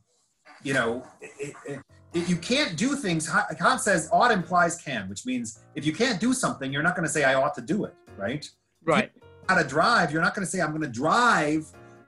[0.63, 1.79] you know, it, it,
[2.13, 3.29] it, you can't do things.
[3.60, 7.05] Kant says ought implies can, which means if you can't do something, you're not going
[7.05, 7.93] to say I ought to do it.
[8.17, 8.49] Right?
[8.84, 9.12] Right.
[9.47, 10.12] How to drive?
[10.12, 11.65] You're not going to say I'm going to drive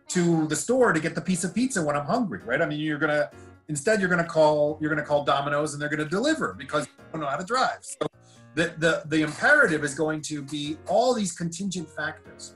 [0.09, 2.39] to the store to get the piece of pizza when I'm hungry.
[2.45, 2.61] Right?
[2.61, 3.29] I mean, you're going to
[3.67, 6.53] instead you're going to call you're going to call Domino's and they're going to deliver
[6.53, 7.79] because you don't know how to drive.
[7.81, 8.07] So
[8.55, 12.55] the, the, the imperative is going to be all these contingent factors.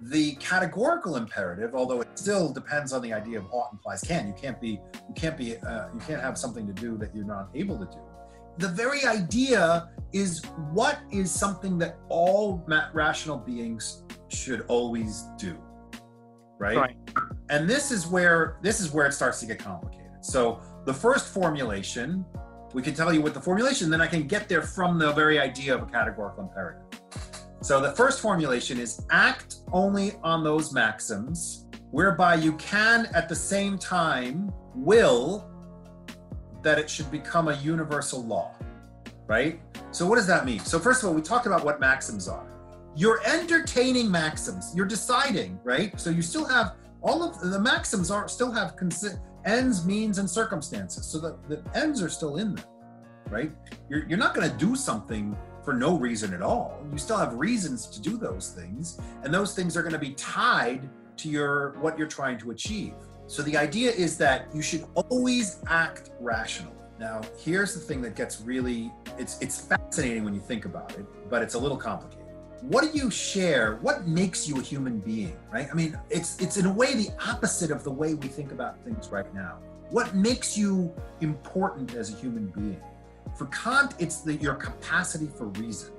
[0.00, 4.34] The categorical imperative, although it still depends on the idea of ought implies can, you
[4.34, 7.50] can't be, you can't be, uh, you can't have something to do that you're not
[7.54, 7.98] able to do.
[8.58, 15.56] The very idea is what is something that all rational beings should always do,
[16.58, 16.76] right?
[16.76, 16.96] Right.
[17.50, 20.02] And this is where this is where it starts to get complicated.
[20.20, 22.24] So the first formulation,
[22.74, 25.38] we can tell you what the formulation, then I can get there from the very
[25.38, 26.82] idea of a categorical imperative.
[27.62, 33.36] So the first formulation is act only on those maxims whereby you can at the
[33.36, 35.51] same time will
[36.62, 38.54] that it should become a universal law,
[39.26, 39.60] right?
[39.90, 40.60] So what does that mean?
[40.60, 42.46] So first of all, we talked about what maxims are.
[42.94, 44.72] You're entertaining maxims.
[44.74, 45.98] You're deciding, right?
[45.98, 50.28] So you still have all of the maxims are still have consi- ends, means, and
[50.28, 51.04] circumstances.
[51.06, 52.64] So the, the ends are still in there,
[53.28, 53.52] right?
[53.88, 56.80] You're, you're not going to do something for no reason at all.
[56.90, 60.12] You still have reasons to do those things, and those things are going to be
[60.14, 62.94] tied to your what you're trying to achieve.
[63.32, 66.76] So the idea is that you should always act rationally.
[67.00, 71.06] Now, here's the thing that gets really it's it's fascinating when you think about it,
[71.30, 72.26] but it's a little complicated.
[72.60, 73.76] What do you share?
[73.76, 75.66] What makes you a human being, right?
[75.72, 78.84] I mean, it's it's in a way the opposite of the way we think about
[78.84, 79.60] things right now.
[79.88, 80.92] What makes you
[81.22, 82.82] important as a human being?
[83.34, 85.90] For Kant, it's the, your capacity for reason,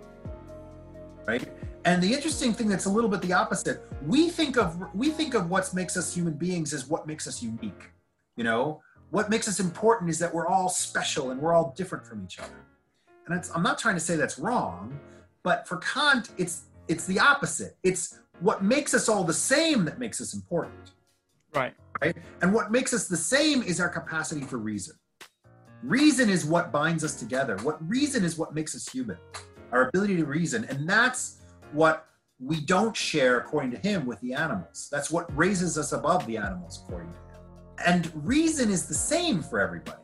[1.25, 1.47] right?
[1.85, 3.81] And the interesting thing that's a little bit the opposite.
[4.05, 7.43] We think of we think of what makes us human beings as what makes us
[7.43, 7.91] unique.
[8.37, 8.81] You know,
[9.11, 12.39] what makes us important is that we're all special and we're all different from each
[12.39, 12.65] other.
[13.27, 14.99] And I'm not trying to say that's wrong,
[15.43, 17.77] but for Kant, it's it's the opposite.
[17.83, 20.91] It's what makes us all the same that makes us important.
[21.53, 21.73] Right.
[22.01, 22.17] Right.
[22.41, 24.95] And what makes us the same is our capacity for reason.
[25.83, 27.57] Reason is what binds us together.
[27.57, 29.17] What reason is what makes us human.
[29.73, 30.65] Our ability to reason.
[30.69, 31.41] And that's
[31.73, 32.07] what
[32.39, 34.87] we don't share, according to him, with the animals.
[34.91, 37.23] That's what raises us above the animals, according to him.
[37.85, 40.01] And reason is the same for everybody.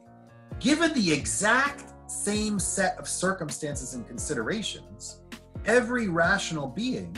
[0.60, 5.22] Given the exact same set of circumstances and considerations,
[5.66, 7.16] every rational being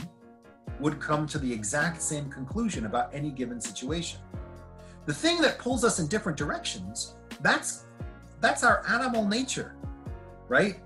[0.80, 4.20] would come to the exact same conclusion about any given situation.
[5.06, 7.86] The thing that pulls us in different directions, that's
[8.40, 9.76] that's our animal nature,
[10.48, 10.80] right?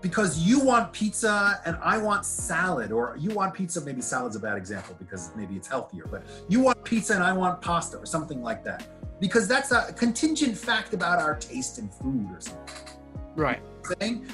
[0.00, 4.40] Because you want pizza and I want salad, or you want pizza, maybe salad's a
[4.40, 8.06] bad example because maybe it's healthier, but you want pizza and I want pasta or
[8.06, 8.86] something like that.
[9.20, 12.74] Because that's a contingent fact about our taste in food or something.
[13.34, 13.60] Right.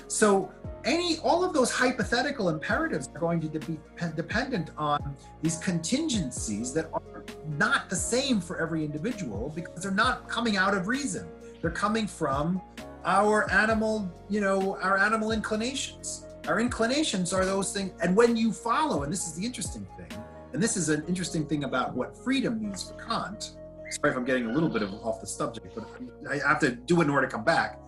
[0.09, 0.53] So
[0.85, 3.79] any all of those hypothetical imperatives are going to be
[4.17, 7.25] dependent on these contingencies that are
[7.57, 11.27] not the same for every individual because they're not coming out of reason.
[11.65, 12.61] They're coming from
[13.07, 16.27] our animal, you know, our animal inclinations.
[16.47, 17.93] Our inclinations are those things.
[18.03, 20.11] And when you follow, and this is the interesting thing,
[20.53, 23.57] and this is an interesting thing about what freedom means for Kant.
[23.89, 25.89] Sorry if I'm getting a little bit of off the subject, but
[26.31, 27.81] I have to do it in order to come back.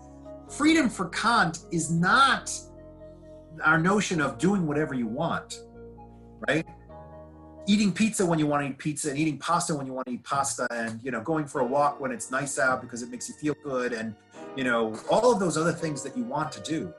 [0.49, 2.51] Freedom for Kant is not
[3.63, 5.61] our notion of doing whatever you want,
[6.49, 6.67] right?
[7.67, 10.13] Eating pizza when you want to eat pizza and eating pasta when you want to
[10.15, 13.11] eat pasta and you know going for a walk when it's nice out because it
[13.11, 14.15] makes you feel good and
[14.57, 16.93] you know, all of those other things that you want to do.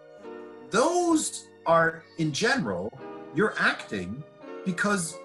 [0.70, 2.98] Those are, in general,
[3.36, 4.24] you're acting
[4.64, 5.18] because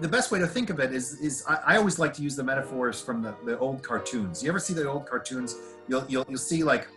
[0.00, 2.34] the best way to think of it is, is I, I always like to use
[2.34, 4.42] the metaphors from the, the old cartoons.
[4.42, 5.56] You ever see the old cartoons?
[5.86, 6.88] You'll, you'll, you'll see like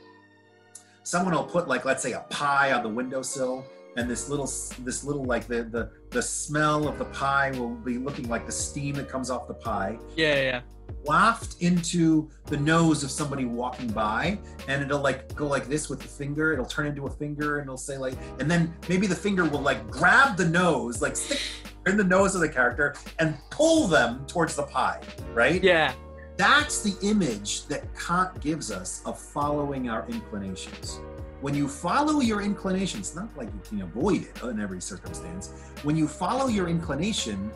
[1.03, 3.65] someone will put like, let's say a pie on the windowsill
[3.97, 4.45] and this little
[4.85, 8.51] this little like the the the smell of the pie will be looking like the
[8.51, 9.97] steam that comes off the pie.
[10.15, 10.61] Yeah, yeah.
[11.03, 15.99] Waft into the nose of somebody walking by and it'll like go like this with
[15.99, 16.53] the finger.
[16.53, 19.61] It'll turn into a finger and it'll say like and then maybe the finger will
[19.61, 21.41] like grab the nose like stick
[21.87, 25.01] in the nose of the character and pull them towards the pie
[25.33, 25.63] right?
[25.63, 25.93] Yeah.
[26.37, 30.99] That's the image that kant gives us of following our inclinations
[31.41, 35.51] when you follow your inclinations not like you can avoid it in every circumstance
[35.83, 37.51] when you follow your inclination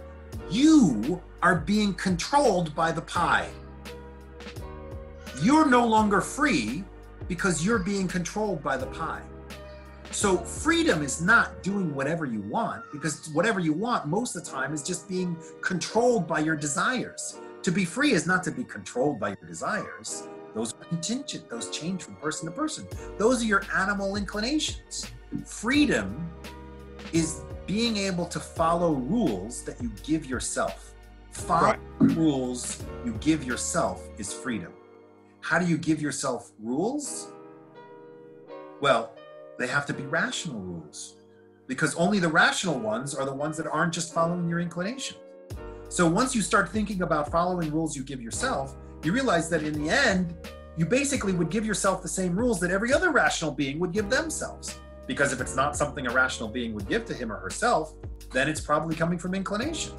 [0.50, 3.50] you are being controlled by the pie.
[5.42, 6.84] You're no longer free
[7.28, 9.22] because you're being controlled by the pie.
[10.12, 14.52] So freedom is not doing whatever you want because whatever you want most of the
[14.52, 17.38] time is just being controlled by your desires.
[17.64, 20.28] To be free is not to be controlled by your desires.
[20.54, 22.88] Those are contingent, those change from person to person.
[23.18, 25.08] Those are your animal inclinations.
[25.46, 26.30] Freedom
[27.14, 30.94] is being able to follow rules that you give yourself.
[31.32, 31.80] Follow right.
[32.00, 34.74] rules you give yourself is freedom.
[35.40, 37.32] How do you give yourself rules?
[38.82, 39.14] Well,
[39.58, 41.16] they have to be rational rules
[41.68, 45.18] because only the rational ones are the ones that aren't just following your inclination.
[45.88, 49.74] So once you start thinking about following rules you give yourself, you realize that in
[49.74, 50.36] the end,
[50.78, 54.10] you basically would give yourself the same rules that every other rational being would give
[54.10, 54.80] themselves.
[55.08, 57.94] Because if it's not something a rational being would give to him or herself,
[58.32, 59.94] then it's probably coming from inclination.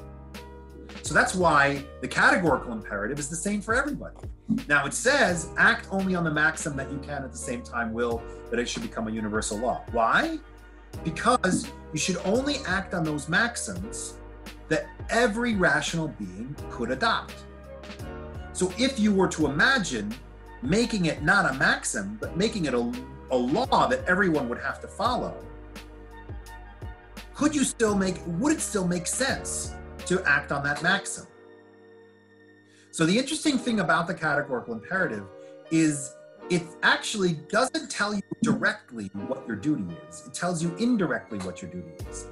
[1.03, 4.15] So that's why the categorical imperative is the same for everybody.
[4.67, 7.93] Now it says act only on the maxim that you can at the same time
[7.93, 9.83] will that it should become a universal law.
[9.91, 10.39] Why?
[11.03, 14.17] Because you should only act on those maxims
[14.69, 17.33] that every rational being could adopt.
[18.53, 20.13] So if you were to imagine
[20.61, 22.91] making it not a maxim, but making it a,
[23.31, 25.43] a law that everyone would have to follow,
[27.33, 29.73] could you still make, would it still make sense
[30.05, 31.25] to act on that maxim?
[32.91, 35.25] So the interesting thing about the categorical imperative
[35.71, 36.13] is
[36.51, 40.27] it actually doesn't tell you directly what your duty is.
[40.27, 42.27] It tells you indirectly what your duty is.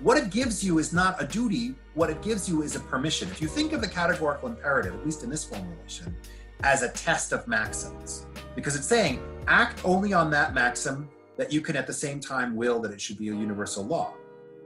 [0.00, 3.28] What it gives you is not a duty, what it gives you is a permission.
[3.30, 6.16] If you think of the categorical imperative, at least in this formulation,
[6.64, 11.60] as a test of maxims, because it's saying act only on that maxim that you
[11.60, 14.14] can at the same time will that it should be a universal law,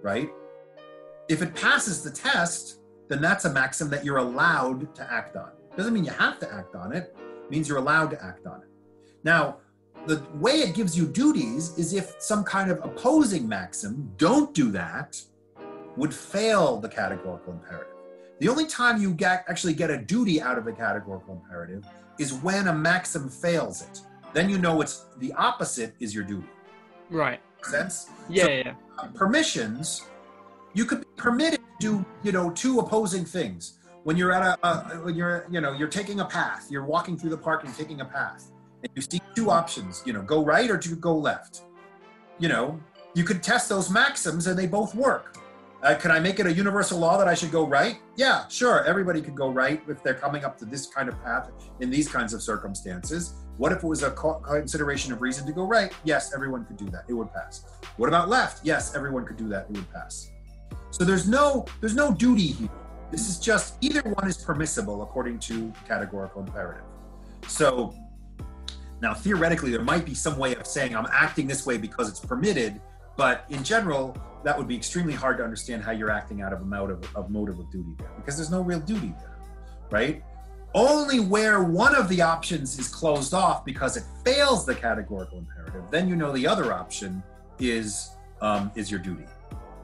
[0.03, 0.31] right?
[1.29, 5.51] If it passes the test, then that's a maxim that you're allowed to act on.
[5.77, 8.63] Doesn't mean you have to act on it, it means you're allowed to act on
[8.63, 8.69] it.
[9.23, 9.59] Now,
[10.07, 14.71] the way it gives you duties is if some kind of opposing maxim, don't do
[14.71, 15.21] that,
[15.97, 17.93] would fail the categorical imperative.
[18.39, 21.85] The only time you get, actually get a duty out of a categorical imperative
[22.19, 24.01] is when a maxim fails it.
[24.33, 26.49] Then you know it's the opposite is your duty.
[27.11, 27.41] Right.
[27.63, 28.11] Sense?
[28.29, 28.75] Yeah, So, yeah.
[28.99, 30.05] uh, permissions,
[30.75, 33.79] you could be permitted to do, you know, two opposing things.
[34.05, 37.19] When you're at a, uh, when you're, you know, you're taking a path, you're walking
[37.19, 38.53] through the park and taking a path,
[38.95, 41.63] you see two options, you know, go right or to go left.
[42.39, 42.79] You know,
[43.15, 45.37] you could test those maxims and they both work.
[45.83, 47.99] Uh, can I make it a universal law that I should go right?
[48.17, 48.85] Yeah, sure.
[48.85, 52.09] Everybody could go right if they're coming up to this kind of path in these
[52.09, 53.35] kinds of circumstances.
[53.57, 55.93] What if it was a consideration of reason to go right?
[56.05, 57.05] Yes, everyone could do that.
[57.09, 57.65] It would pass.
[57.97, 58.65] What about left?
[58.65, 59.67] Yes, everyone could do that.
[59.71, 60.31] It would pass.
[60.91, 62.69] So there's no there's no duty here.
[63.11, 66.85] This is just either one is permissible according to categorical imperative.
[67.49, 67.95] So
[69.01, 72.21] now theoretically there might be some way of saying I'm acting this way because it's
[72.21, 72.81] permitted,
[73.17, 76.61] but in general that would be extremely hard to understand how you're acting out of
[76.61, 79.37] a motive of motive of duty there because there's no real duty there,
[79.91, 80.23] right?
[80.75, 85.91] Only where one of the options is closed off because it fails the categorical imperative,
[85.91, 87.23] then you know the other option
[87.59, 89.25] is um, is your duty.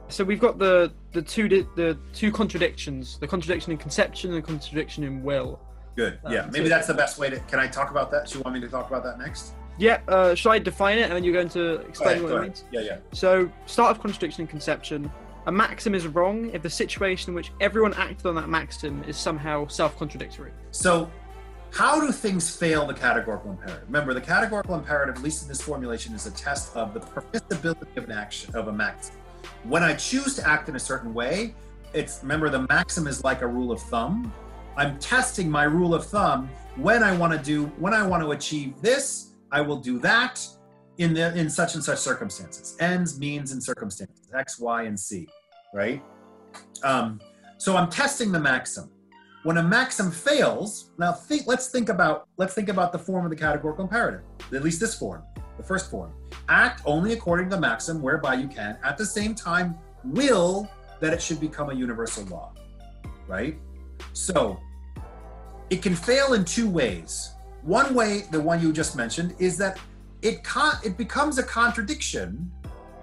[0.09, 4.45] So we've got the the two the two contradictions: the contradiction in conception and the
[4.45, 5.59] contradiction in will.
[5.95, 6.19] Good.
[6.23, 7.39] Um, Yeah, maybe so- that's the best way to.
[7.41, 8.27] Can I talk about that?
[8.27, 9.53] Do you want me to talk about that next?
[9.77, 9.99] Yeah.
[10.07, 12.47] Uh, should I define it and then you're going to explain ahead, what it ahead.
[12.47, 12.63] means?
[12.71, 12.97] Yeah, yeah.
[13.11, 15.11] So, start of contradiction and conception.
[15.45, 19.17] A maxim is wrong if the situation in which everyone acted on that maxim is
[19.17, 20.51] somehow self-contradictory.
[20.71, 21.09] So,
[21.71, 23.83] how do things fail the categorical imperative?
[23.87, 27.97] Remember, the categorical imperative, at least in this formulation, is a test of the permissibility
[27.97, 29.15] of an action of a maxim.
[29.63, 31.55] When I choose to act in a certain way,
[31.93, 34.31] it's remember the maxim is like a rule of thumb.
[34.75, 38.31] I'm testing my rule of thumb when I want to do when I want to
[38.31, 40.45] achieve this, I will do that
[40.97, 42.75] in the in such and such circumstances.
[42.79, 44.27] Ends, means, and circumstances.
[44.35, 45.27] X, Y, and C,
[45.73, 46.03] Right?
[46.83, 47.19] Um,
[47.57, 48.89] so I'm testing the maxim
[49.43, 53.29] when a maxim fails now think let's think about let's think about the form of
[53.29, 54.21] the categorical imperative
[54.53, 55.21] at least this form
[55.57, 56.13] the first form
[56.49, 60.69] act only according to the maxim whereby you can at the same time will
[60.99, 62.53] that it should become a universal law
[63.27, 63.57] right
[64.11, 64.59] so
[65.69, 67.31] it can fail in two ways
[67.61, 69.79] one way the one you just mentioned is that
[70.21, 72.51] it con- it becomes a contradiction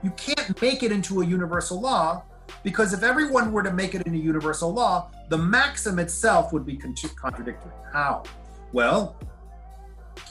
[0.03, 2.23] you can't make it into a universal law
[2.63, 6.67] because if everyone were to make it into a universal law, the maxim itself would
[6.67, 7.73] be con- contradictory.
[7.93, 8.25] How?
[8.73, 9.17] Well,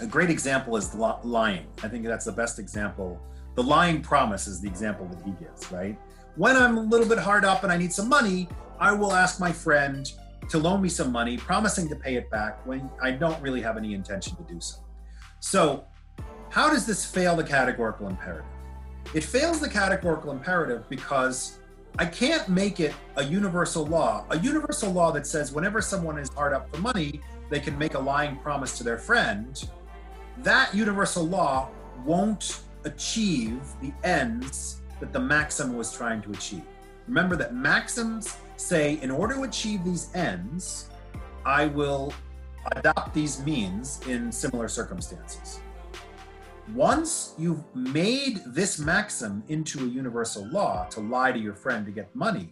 [0.01, 1.67] a great example is lying.
[1.83, 3.19] I think that's the best example.
[3.55, 5.97] The lying promise is the example that he gives, right?
[6.35, 8.47] When I'm a little bit hard up and I need some money,
[8.79, 10.11] I will ask my friend
[10.49, 13.77] to loan me some money, promising to pay it back when I don't really have
[13.77, 14.77] any intention to do so.
[15.39, 15.85] So,
[16.49, 18.45] how does this fail the categorical imperative?
[19.13, 21.59] It fails the categorical imperative because
[21.97, 26.29] I can't make it a universal law, a universal law that says whenever someone is
[26.29, 29.69] hard up for money, they can make a lying promise to their friend.
[30.39, 31.69] That universal law
[32.05, 36.63] won't achieve the ends that the maxim was trying to achieve.
[37.07, 40.89] Remember that maxims say, in order to achieve these ends,
[41.45, 42.13] I will
[42.73, 45.61] adopt these means in similar circumstances.
[46.75, 51.91] Once you've made this maxim into a universal law to lie to your friend to
[51.91, 52.49] get money,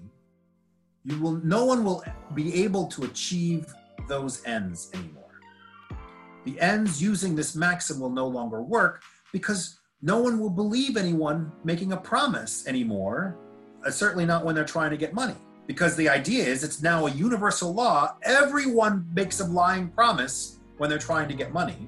[1.03, 2.03] you will no one will
[2.33, 3.71] be able to achieve
[4.07, 5.23] those ends anymore.
[6.45, 11.51] The ends using this maxim will no longer work because no one will believe anyone
[11.63, 13.37] making a promise anymore,
[13.85, 15.35] uh, certainly not when they're trying to get money.
[15.68, 18.15] Because the idea is it's now a universal law.
[18.24, 21.88] Everyone makes a lying promise when they're trying to get money.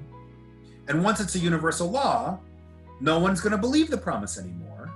[0.86, 2.38] And once it's a universal law,
[3.00, 4.92] no one's going to believe the promise anymore.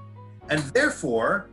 [0.50, 1.48] And therefore,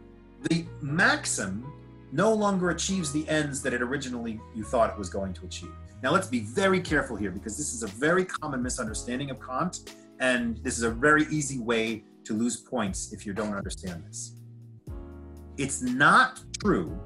[0.50, 1.66] the maxim
[2.12, 5.72] no longer achieves the ends that it originally you thought it was going to achieve.
[6.04, 9.94] Now, let's be very careful here because this is a very common misunderstanding of Kant,
[10.20, 14.34] and this is a very easy way to lose points if you don't understand this.
[15.58, 17.00] It's not true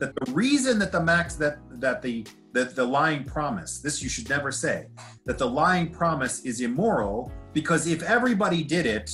[0.00, 4.08] that the reason that the max that that the that the lying promise this you
[4.08, 4.86] should never say
[5.24, 9.10] that the lying promise is immoral because if everybody did it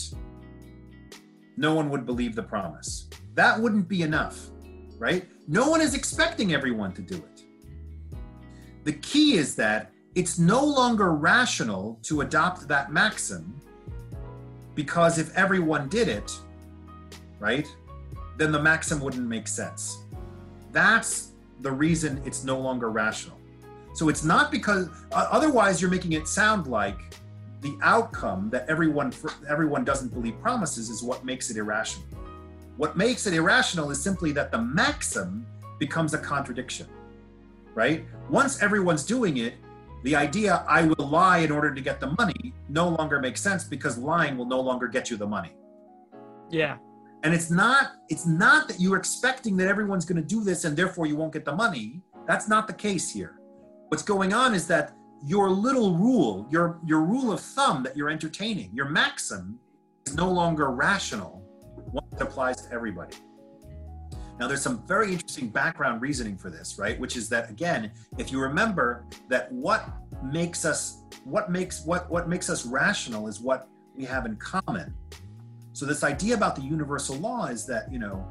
[1.58, 3.08] no one would believe the promise.
[3.34, 4.50] That wouldn't be enough
[4.98, 5.26] right?
[5.46, 7.42] No one is expecting everyone to do it.
[8.84, 13.60] The key is that it's no longer rational to adopt that maxim
[14.74, 16.32] because if everyone did it
[17.38, 17.66] right
[18.38, 20.04] then the maxim wouldn't make sense
[20.76, 23.38] that's the reason it's no longer rational.
[23.94, 26.98] So it's not because otherwise you're making it sound like
[27.62, 29.10] the outcome that everyone
[29.48, 32.06] everyone doesn't believe promises is what makes it irrational.
[32.76, 35.46] What makes it irrational is simply that the maxim
[35.78, 36.86] becomes a contradiction.
[37.74, 38.04] Right?
[38.28, 39.54] Once everyone's doing it,
[40.02, 43.64] the idea I will lie in order to get the money no longer makes sense
[43.64, 45.52] because lying will no longer get you the money.
[46.50, 46.76] Yeah
[47.22, 50.76] and it's not it's not that you're expecting that everyone's going to do this and
[50.76, 52.02] therefore you won't get the money.
[52.26, 53.40] That's not the case here.
[53.88, 54.92] What's going on is that
[55.24, 59.58] your little rule your your rule of thumb that you're entertaining your maxim
[60.06, 61.42] is no longer rational.
[61.92, 63.16] Once it applies to everybody.
[64.38, 66.98] Now there's some very interesting background reasoning for this right?
[67.00, 69.88] Which is that again if you remember that what
[70.22, 74.94] makes us what makes what what makes us rational is what we have in common
[75.76, 78.26] so this idea about the universal law is that, you know,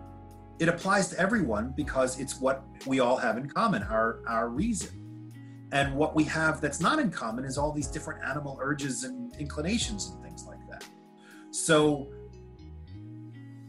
[0.58, 5.30] it applies to everyone because it's what we all have in common, our our reason.
[5.72, 9.36] And what we have that's not in common is all these different animal urges and
[9.36, 10.86] inclinations and things like that.
[11.52, 12.08] So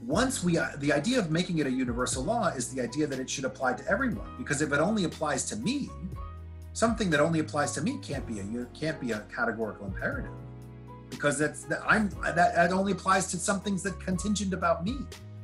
[0.01, 3.19] once we uh, the idea of making it a universal law is the idea that
[3.19, 5.91] it should apply to everyone because if it only applies to me
[6.73, 10.33] something that only applies to me can't be a can't be a categorical imperative
[11.11, 14.97] because that's that I'm that, that only applies to some things that contingent about me.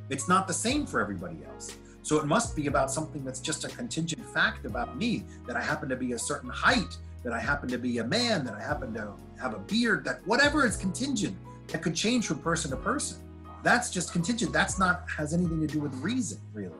[0.09, 1.77] It's not the same for everybody else.
[2.01, 5.61] So it must be about something that's just a contingent fact about me that I
[5.61, 8.61] happen to be a certain height, that I happen to be a man, that I
[8.61, 11.37] happen to have a beard, that whatever is contingent
[11.67, 13.19] that could change from person to person.
[13.63, 14.51] That's just contingent.
[14.51, 16.75] That's not has anything to do with reason, really.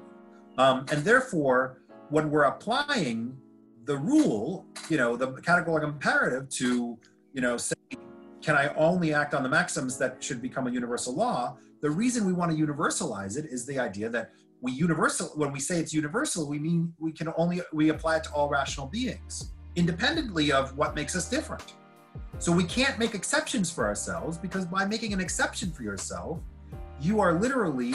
[0.57, 1.79] Um, and therefore,
[2.09, 3.37] when we're applying
[3.85, 6.97] the rule, you know, the categorical imperative to,
[7.33, 7.75] you know, say
[8.43, 11.57] can I only act on the maxims that should become a universal law?
[11.81, 14.31] The reason we want to universalize it is the idea that
[14.61, 18.25] we universal when we say it's universal, we mean we can only we apply it
[18.25, 21.73] to all rational beings, independently of what makes us different.
[22.37, 26.39] So we can't make exceptions for ourselves because by making an exception for yourself,
[26.99, 27.93] you are literally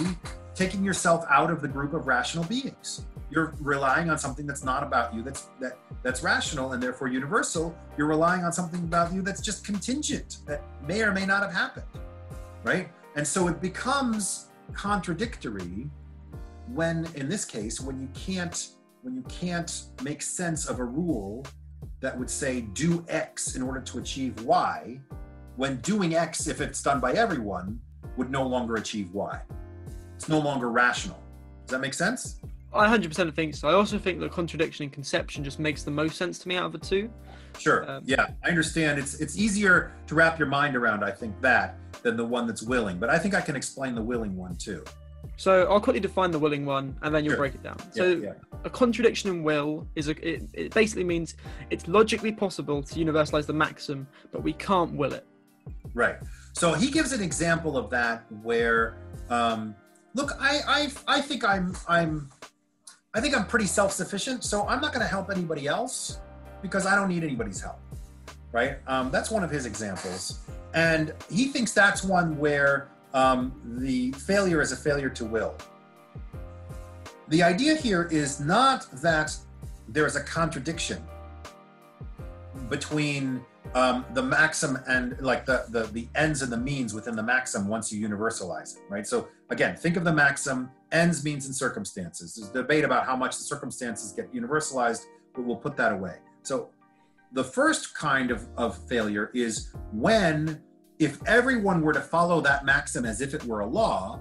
[0.55, 4.83] taking yourself out of the group of rational beings you're relying on something that's not
[4.83, 9.23] about you that's that that's rational and therefore universal you're relying on something about you
[9.23, 11.87] that's just contingent that may or may not have happened
[12.65, 12.91] right?
[13.17, 15.89] And so it becomes contradictory
[16.75, 18.69] when in this case when you can't
[19.03, 21.47] when you can't make sense of a rule
[22.01, 25.01] that would say do x in order to achieve y
[25.57, 27.81] when doing x if it's done by everyone
[28.17, 29.41] would no longer achieve y.
[30.15, 31.23] It's no longer rational.
[31.65, 32.41] Does that make sense
[32.73, 33.69] I 100% think so.
[33.69, 36.67] I also think that contradiction and conception just makes the most sense to me out
[36.67, 37.11] of the two.
[37.59, 37.91] Sure.
[37.91, 38.99] Um, yeah, I understand.
[38.99, 41.03] It's it's easier to wrap your mind around.
[41.03, 42.99] I think that than the one that's willing.
[42.99, 44.85] But I think I can explain the willing one too.
[45.37, 47.39] So I'll quickly define the willing one, and then you'll sure.
[47.39, 47.79] break it down.
[47.93, 48.33] So yeah, yeah.
[48.65, 51.37] a contradiction in will is a it, it basically means
[51.71, 55.27] it's logically possible to universalize the maxim, but we can't will it.
[55.95, 56.17] Right.
[56.53, 58.97] So he gives an example of that where,
[59.31, 59.75] um,
[60.15, 62.31] look, I I I think I'm I'm
[63.15, 66.19] I think I'm pretty self sufficient, so I'm not going to help anybody else
[66.61, 67.79] because I don't need anybody's help.
[68.53, 68.79] Right?
[68.87, 70.41] Um, that's one of his examples.
[70.75, 75.55] And he thinks that's one where um, the failure is a failure to will.
[77.29, 79.37] The idea here is not that
[79.89, 81.03] there is a contradiction
[82.69, 83.45] between
[83.75, 87.69] um, the maxim and like the, the the ends and the means within the maxim
[87.69, 89.07] once you universalize it, right?
[89.07, 92.35] So again, think of the maxim ends, means, and circumstances.
[92.35, 96.17] There's debate about how much the circumstances get universalized, but we'll put that away.
[96.43, 96.71] So
[97.33, 100.63] the first kind of, of failure is when,
[100.99, 104.21] if everyone were to follow that maxim as if it were a law,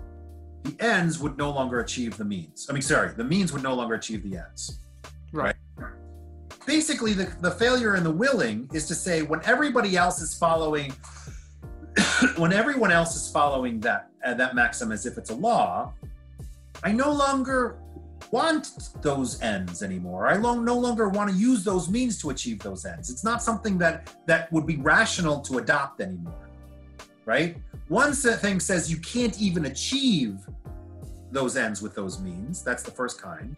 [0.63, 2.67] the ends would no longer achieve the means.
[2.69, 4.79] I mean, sorry, the means would no longer achieve the ends.
[5.31, 5.55] Right.
[6.65, 10.93] Basically, the, the failure in the willing is to say when everybody else is following,
[12.37, 15.93] when everyone else is following that uh, that maxim as if it's a law,
[16.83, 17.79] I no longer
[18.31, 20.27] want those ends anymore.
[20.27, 23.09] I long, no longer want to use those means to achieve those ends.
[23.09, 26.49] It's not something that that would be rational to adopt anymore,
[27.25, 27.57] right?
[27.87, 30.39] One thing says you can't even achieve
[31.31, 32.63] those ends with those means.
[32.63, 33.55] That's the first kind,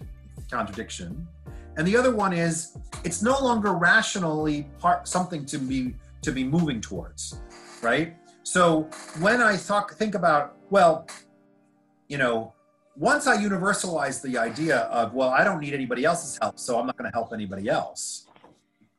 [0.49, 1.27] contradiction.
[1.77, 6.43] And the other one is it's no longer rationally part something to be to be
[6.43, 7.39] moving towards,
[7.81, 8.15] right?
[8.43, 8.89] So
[9.19, 11.07] when I talk think about well,
[12.07, 12.53] you know,
[12.99, 16.85] once I universalized the idea of well, I don't need anybody else's help, so I'm
[16.85, 18.27] not going to help anybody else,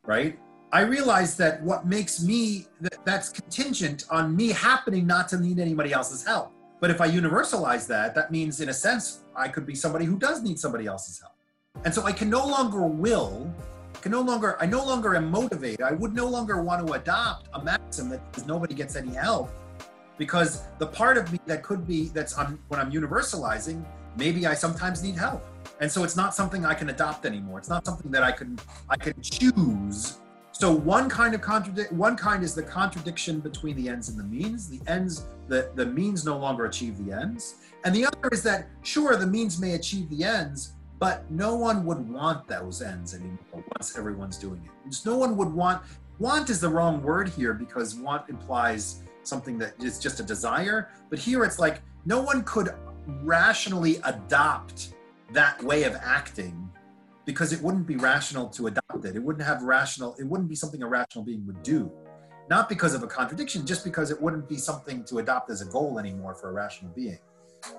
[0.05, 0.39] right?
[0.73, 5.59] I realized that what makes me that, that's contingent on me happening not to need
[5.59, 6.51] anybody else's help.
[6.79, 10.17] But if I universalize that, that means in a sense I could be somebody who
[10.17, 11.33] does need somebody else's help.
[11.85, 13.53] And so I can no longer will,
[14.01, 15.83] can no longer I no longer am motivated.
[15.83, 19.51] I would no longer want to adopt a maxim that nobody gets any help
[20.21, 23.83] because the part of me that could be that's on when I'm universalizing,
[24.15, 25.43] maybe I sometimes need help.
[25.79, 27.57] And so it's not something I can adopt anymore.
[27.57, 30.19] It's not something that I can I can choose
[30.61, 34.23] so one kind of contradict one kind is the contradiction between the ends and the
[34.23, 34.69] means.
[34.69, 37.55] The ends, the, the means no longer achieve the ends.
[37.83, 41.83] And the other is that sure, the means may achieve the ends, but no one
[41.85, 43.39] would want those ends anymore
[43.75, 44.89] once everyone's doing it.
[44.91, 45.81] Just no one would want
[46.19, 50.89] want is the wrong word here because want implies something that is just a desire.
[51.09, 52.69] But here it's like no one could
[53.23, 54.93] rationally adopt
[55.33, 56.69] that way of acting
[57.25, 59.15] because it wouldn't be rational to adopt it.
[59.15, 61.91] It wouldn't have rational, it wouldn't be something a rational being would do.
[62.49, 65.65] Not because of a contradiction, just because it wouldn't be something to adopt as a
[65.65, 67.19] goal anymore for a rational being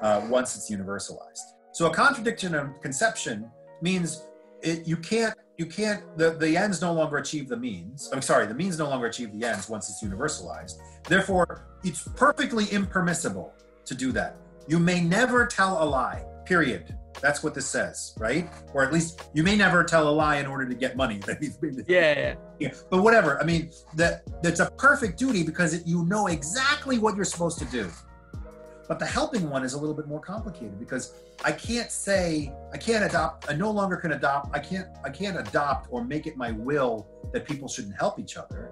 [0.01, 1.55] uh, once it's universalized.
[1.73, 3.51] So a contradiction of conception
[3.83, 4.27] means
[4.63, 8.47] it, you can't you can't the, the ends no longer achieve the means i'm sorry
[8.47, 10.79] the means no longer achieve the ends once it's universalized
[11.09, 13.53] therefore it's perfectly impermissible
[13.85, 14.37] to do that
[14.67, 18.49] you may never tell a lie period that's what this says, right?
[18.75, 21.21] Or at least you may never tell a lie in order to get money.
[21.61, 22.35] yeah, yeah.
[22.59, 22.73] yeah.
[22.91, 23.41] But whatever.
[23.41, 27.59] I mean, that that's a perfect duty because it, you know exactly what you're supposed
[27.61, 27.89] to do.
[28.89, 31.15] But the helping one is a little bit more complicated because
[31.45, 33.49] I can't say I can't adopt.
[33.49, 34.55] I no longer can adopt.
[34.55, 34.89] I can't.
[35.05, 38.71] I can't adopt or make it my will that people shouldn't help each other.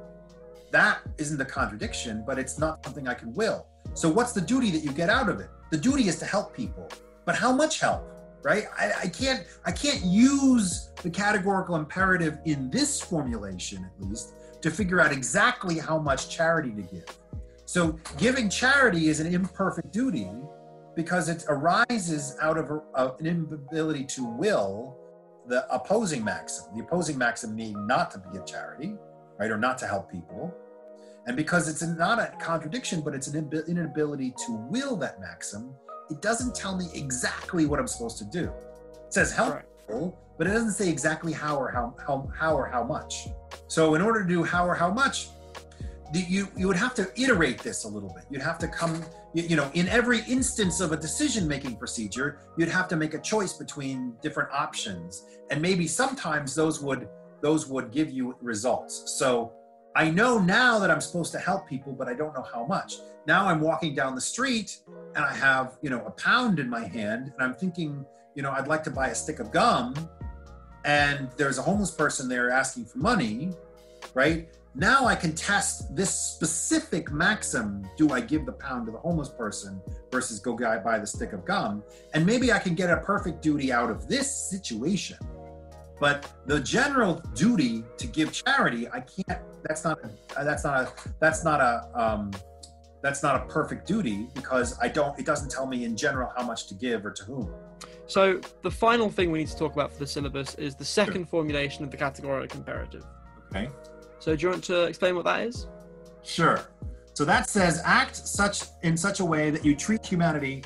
[0.70, 3.66] That isn't a contradiction, but it's not something I can will.
[3.94, 5.48] So what's the duty that you get out of it?
[5.70, 6.88] The duty is to help people.
[7.24, 8.10] But how much help?
[8.42, 8.64] right?
[8.78, 14.32] I, I, can't I can't use the categorical imperative in this formulation, at least,
[14.62, 17.18] to figure out exactly how much charity to give.
[17.70, 20.28] So giving charity is an imperfect duty
[20.96, 24.98] because it arises out of a, a, an inability to will
[25.46, 26.64] the opposing maxim.
[26.74, 28.96] The opposing maxim being not to give charity,
[29.38, 30.52] right, or not to help people.
[31.28, 35.72] And because it's not a contradiction, but it's an inability to will that maxim,
[36.10, 38.52] it doesn't tell me exactly what I'm supposed to do.
[39.06, 40.12] It says help right.
[40.38, 43.28] but it doesn't say exactly how or how, how, how or how much.
[43.68, 45.28] So in order to do how or how much,
[46.12, 48.24] you, you would have to iterate this a little bit.
[48.30, 52.38] You'd have to come, you, you know, in every instance of a decision making procedure,
[52.56, 55.24] you'd have to make a choice between different options.
[55.50, 57.08] And maybe sometimes those would
[57.40, 59.14] those would give you results.
[59.18, 59.52] So
[59.96, 62.96] I know now that I'm supposed to help people, but I don't know how much.
[63.26, 64.78] Now I'm walking down the street
[65.14, 68.04] and I have, you know, a pound in my hand and I'm thinking,
[68.34, 69.94] you know, I'd like to buy a stick of gum
[70.84, 73.52] and there's a homeless person there asking for money,
[74.14, 74.48] right?
[74.74, 77.84] Now I can test this specific maxim.
[77.96, 79.80] Do I give the pound to the homeless person
[80.12, 81.82] versus go buy the stick of gum?
[82.14, 85.18] And maybe I can get a perfect duty out of this situation.
[85.98, 89.40] But the general duty to give charity, I can't.
[89.64, 89.98] That's not.
[90.36, 90.92] A, that's not a.
[91.18, 91.88] That's not a.
[91.94, 92.30] Um,
[93.02, 95.18] that's not a perfect duty because I don't.
[95.18, 97.52] It doesn't tell me in general how much to give or to whom.
[98.06, 101.22] So the final thing we need to talk about for the syllabus is the second
[101.22, 101.26] sure.
[101.26, 103.04] formulation of the categorical imperative.
[103.50, 103.68] Okay.
[104.20, 105.66] So do you want to explain what that is?
[106.22, 106.60] Sure.
[107.14, 110.62] So that says act such in such a way that you treat humanity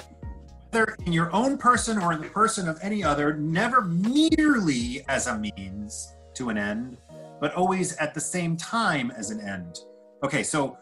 [0.75, 5.29] whether in your own person or in the person of any other, never merely as
[5.29, 6.97] a means to an end,
[7.41, 9.79] but always at the same time as an end.
[10.25, 10.77] Okay, so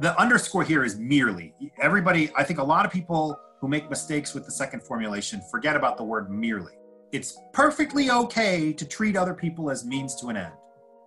[0.00, 1.54] the underscore here is merely.
[1.80, 5.76] Everybody, I think a lot of people who make mistakes with the second formulation forget
[5.76, 6.74] about the word merely.
[7.10, 10.52] It's perfectly okay to treat other people as means to an end,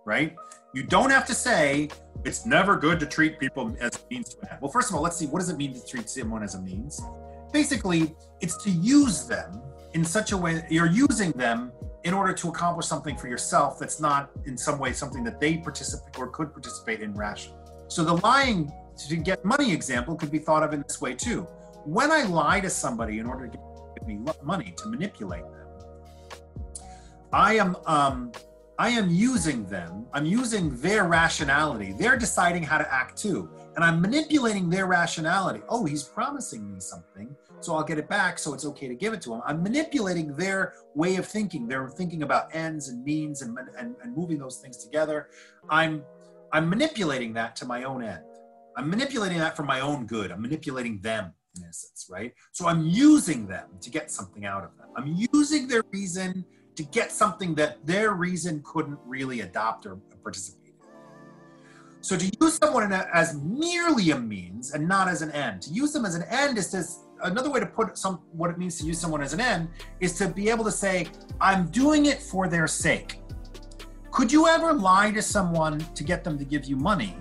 [0.04, 0.34] right?
[0.76, 1.88] You don't have to say
[2.24, 4.58] it's never good to treat people as means to an end.
[4.60, 6.60] Well, first of all, let's see what does it mean to treat someone as a
[6.60, 7.00] means?
[7.52, 9.62] basically it's to use them
[9.94, 11.72] in such a way you're using them
[12.04, 15.56] in order to accomplish something for yourself that's not in some way something that they
[15.56, 17.58] participate or could participate in rationally.
[17.88, 18.70] So the lying
[19.08, 21.42] to get money example could be thought of in this way too.
[21.84, 23.58] When I lie to somebody in order to
[23.98, 25.68] get me money to manipulate them,
[27.32, 28.32] I am um,
[28.78, 30.06] I am using them.
[30.12, 31.94] I'm using their rationality.
[31.98, 35.62] They're deciding how to act too, and I'm manipulating their rationality.
[35.68, 38.38] Oh, he's promising me something, so I'll get it back.
[38.38, 39.40] So it's okay to give it to him.
[39.46, 41.66] I'm manipulating their way of thinking.
[41.66, 45.30] They're thinking about ends and means and and, and moving those things together.
[45.70, 46.02] I'm
[46.52, 48.24] I'm manipulating that to my own end.
[48.76, 50.30] I'm manipulating that for my own good.
[50.30, 52.34] I'm manipulating them in essence, right?
[52.52, 54.88] So I'm using them to get something out of them.
[54.96, 56.44] I'm using their reason
[56.76, 60.88] to get something that their reason couldn't really adopt or participate in.
[62.02, 65.92] So to use someone as merely a means and not as an end, to use
[65.92, 68.84] them as an end is just another way to put some what it means to
[68.84, 69.68] use someone as an end
[70.00, 71.08] is to be able to say,
[71.40, 73.20] I'm doing it for their sake.
[74.10, 77.16] Could you ever lie to someone to get them to give you money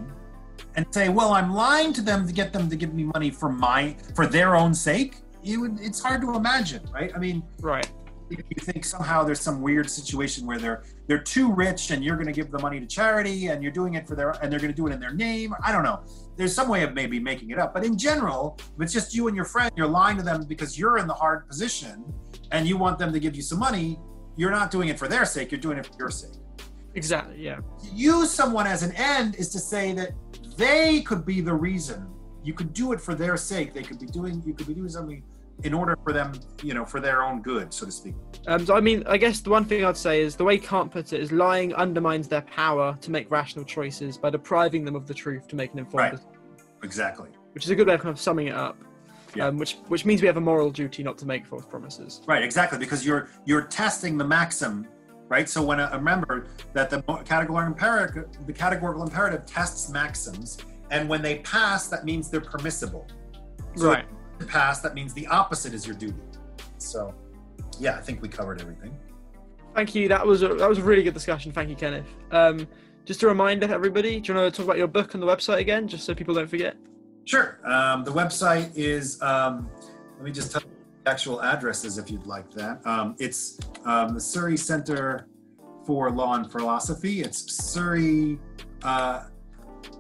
[0.76, 3.50] and say, "Well, I'm lying to them to get them to give me money for
[3.50, 5.18] my for their own sake"?
[5.44, 7.12] You would, it's hard to imagine, right?
[7.14, 7.90] I mean, right
[8.30, 12.28] you think somehow there's some weird situation where they're they're too rich and you're going
[12.28, 14.72] to give the money to charity and you're doing it for their and they're going
[14.72, 15.54] to do it in their name?
[15.64, 16.04] I don't know.
[16.36, 17.74] There's some way of maybe making it up.
[17.74, 20.78] But in general if it's just you and your friend you're lying to them because
[20.78, 22.06] you're in the hard position
[22.52, 24.00] and you want them to give you some money
[24.38, 26.40] you're not doing it for their sake you're doing it for your sake.
[26.96, 27.58] Exactly yeah.
[27.58, 30.12] To use someone as an end is to say that
[30.58, 32.08] they could be the reason.
[32.44, 33.74] You could do it for their sake.
[33.74, 35.24] They could be doing you could be doing something
[35.64, 36.34] in order for them,
[36.64, 38.16] you know, for their own good, so to speak.
[38.48, 40.92] Um, so I mean, I guess the one thing I'd say is the way Kant
[40.92, 45.08] puts it is lying undermines their power to make rational choices by depriving them of
[45.08, 46.00] the truth to make an informed.
[46.00, 46.12] Right.
[46.12, 46.32] Decision.
[46.84, 47.30] Exactly.
[47.54, 48.78] Which is a good way of kind of summing it up.
[49.36, 49.48] Yeah.
[49.48, 52.22] Um, which which means we have a moral duty not to make false promises.
[52.28, 52.44] Right.
[52.44, 52.78] Exactly.
[52.78, 54.88] Because you're you're testing the maxim.
[55.28, 55.50] Right.
[55.50, 60.58] So when I remember that the categorical imperative, the categorical imperative tests maxims,
[60.92, 63.08] and when they pass, that means they're permissible.
[63.76, 64.06] So right
[64.46, 66.20] pass, that means the opposite is your duty.
[66.78, 67.14] So,
[67.80, 68.98] yeah, I think we covered everything.
[69.74, 70.08] Thank you.
[70.08, 71.52] That was a, that was a really good discussion.
[71.52, 72.08] Thank you, Kenneth.
[72.32, 72.68] Um,
[73.06, 75.60] just a reminder, everybody, do you want to talk about your book and the website
[75.60, 76.76] again, just so people don't forget?
[77.26, 77.60] Sure.
[77.66, 79.70] Um, the website is, um,
[80.16, 80.70] let me just tell you
[81.04, 82.86] the actual addresses if you'd like that.
[82.86, 85.28] Um, it's um, the Surrey Center
[85.86, 87.22] for Law and Philosophy.
[87.22, 88.40] It's Surrey
[88.84, 89.26] uh,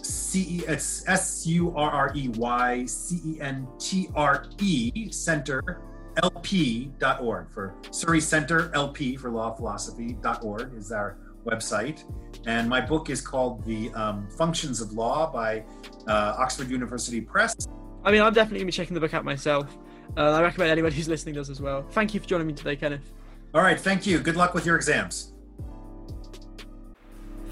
[0.06, 5.10] C E it's S U R R E Y C E N T R E
[5.12, 5.82] Center
[6.22, 12.04] LP.org for Surrey Center LP for Law Philosophy.org is our website.
[12.46, 15.64] And my book is called The um, Functions of Law by
[16.08, 17.56] uh, Oxford University Press.
[18.04, 19.78] I mean, I'm definitely going to be checking the book out myself.
[20.16, 21.86] Uh, I recommend anybody who's listening does as well.
[21.92, 23.12] Thank you for joining me today, Kenneth.
[23.54, 24.20] All right, thank you.
[24.20, 25.34] Good luck with your exams.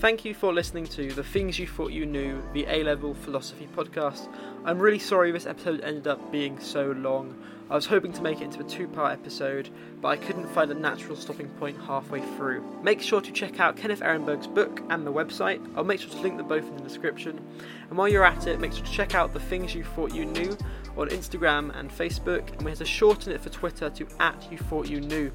[0.03, 3.69] Thank you for listening to The Things You Thought You Knew, the A Level Philosophy
[3.73, 4.27] podcast.
[4.65, 7.41] I'm really sorry this episode ended up being so long.
[7.69, 9.69] I was hoping to make it into a two part episode,
[10.01, 12.81] but I couldn't find a natural stopping point halfway through.
[12.83, 15.65] Make sure to check out Kenneth Ehrenberg's book and the website.
[15.73, 17.39] I'll make sure to link them both in the description.
[17.87, 20.25] And while you're at it, make sure to check out The Things You Thought You
[20.25, 20.57] Knew
[20.97, 24.57] on Instagram and Facebook, and we have to shorten it for Twitter to at You
[24.57, 25.31] Thought You Knew.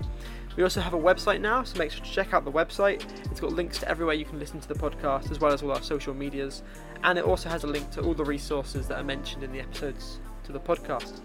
[0.58, 3.04] We also have a website now, so make sure to check out the website.
[3.30, 5.70] It's got links to everywhere you can listen to the podcast, as well as all
[5.70, 6.64] our social medias,
[7.04, 9.60] and it also has a link to all the resources that are mentioned in the
[9.60, 11.20] episodes to the podcast.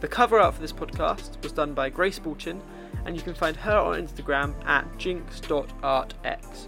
[0.00, 2.60] The cover art for this podcast was done by Grace Bulchin,
[3.04, 6.66] and you can find her on Instagram at jinx.artx.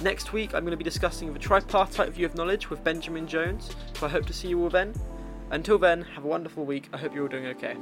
[0.00, 3.74] Next week, I'm going to be discussing the tripartite view of knowledge with Benjamin Jones,
[3.94, 4.94] so I hope to see you all then.
[5.50, 6.88] Until then, have a wonderful week.
[6.92, 7.76] I hope you're all doing okay.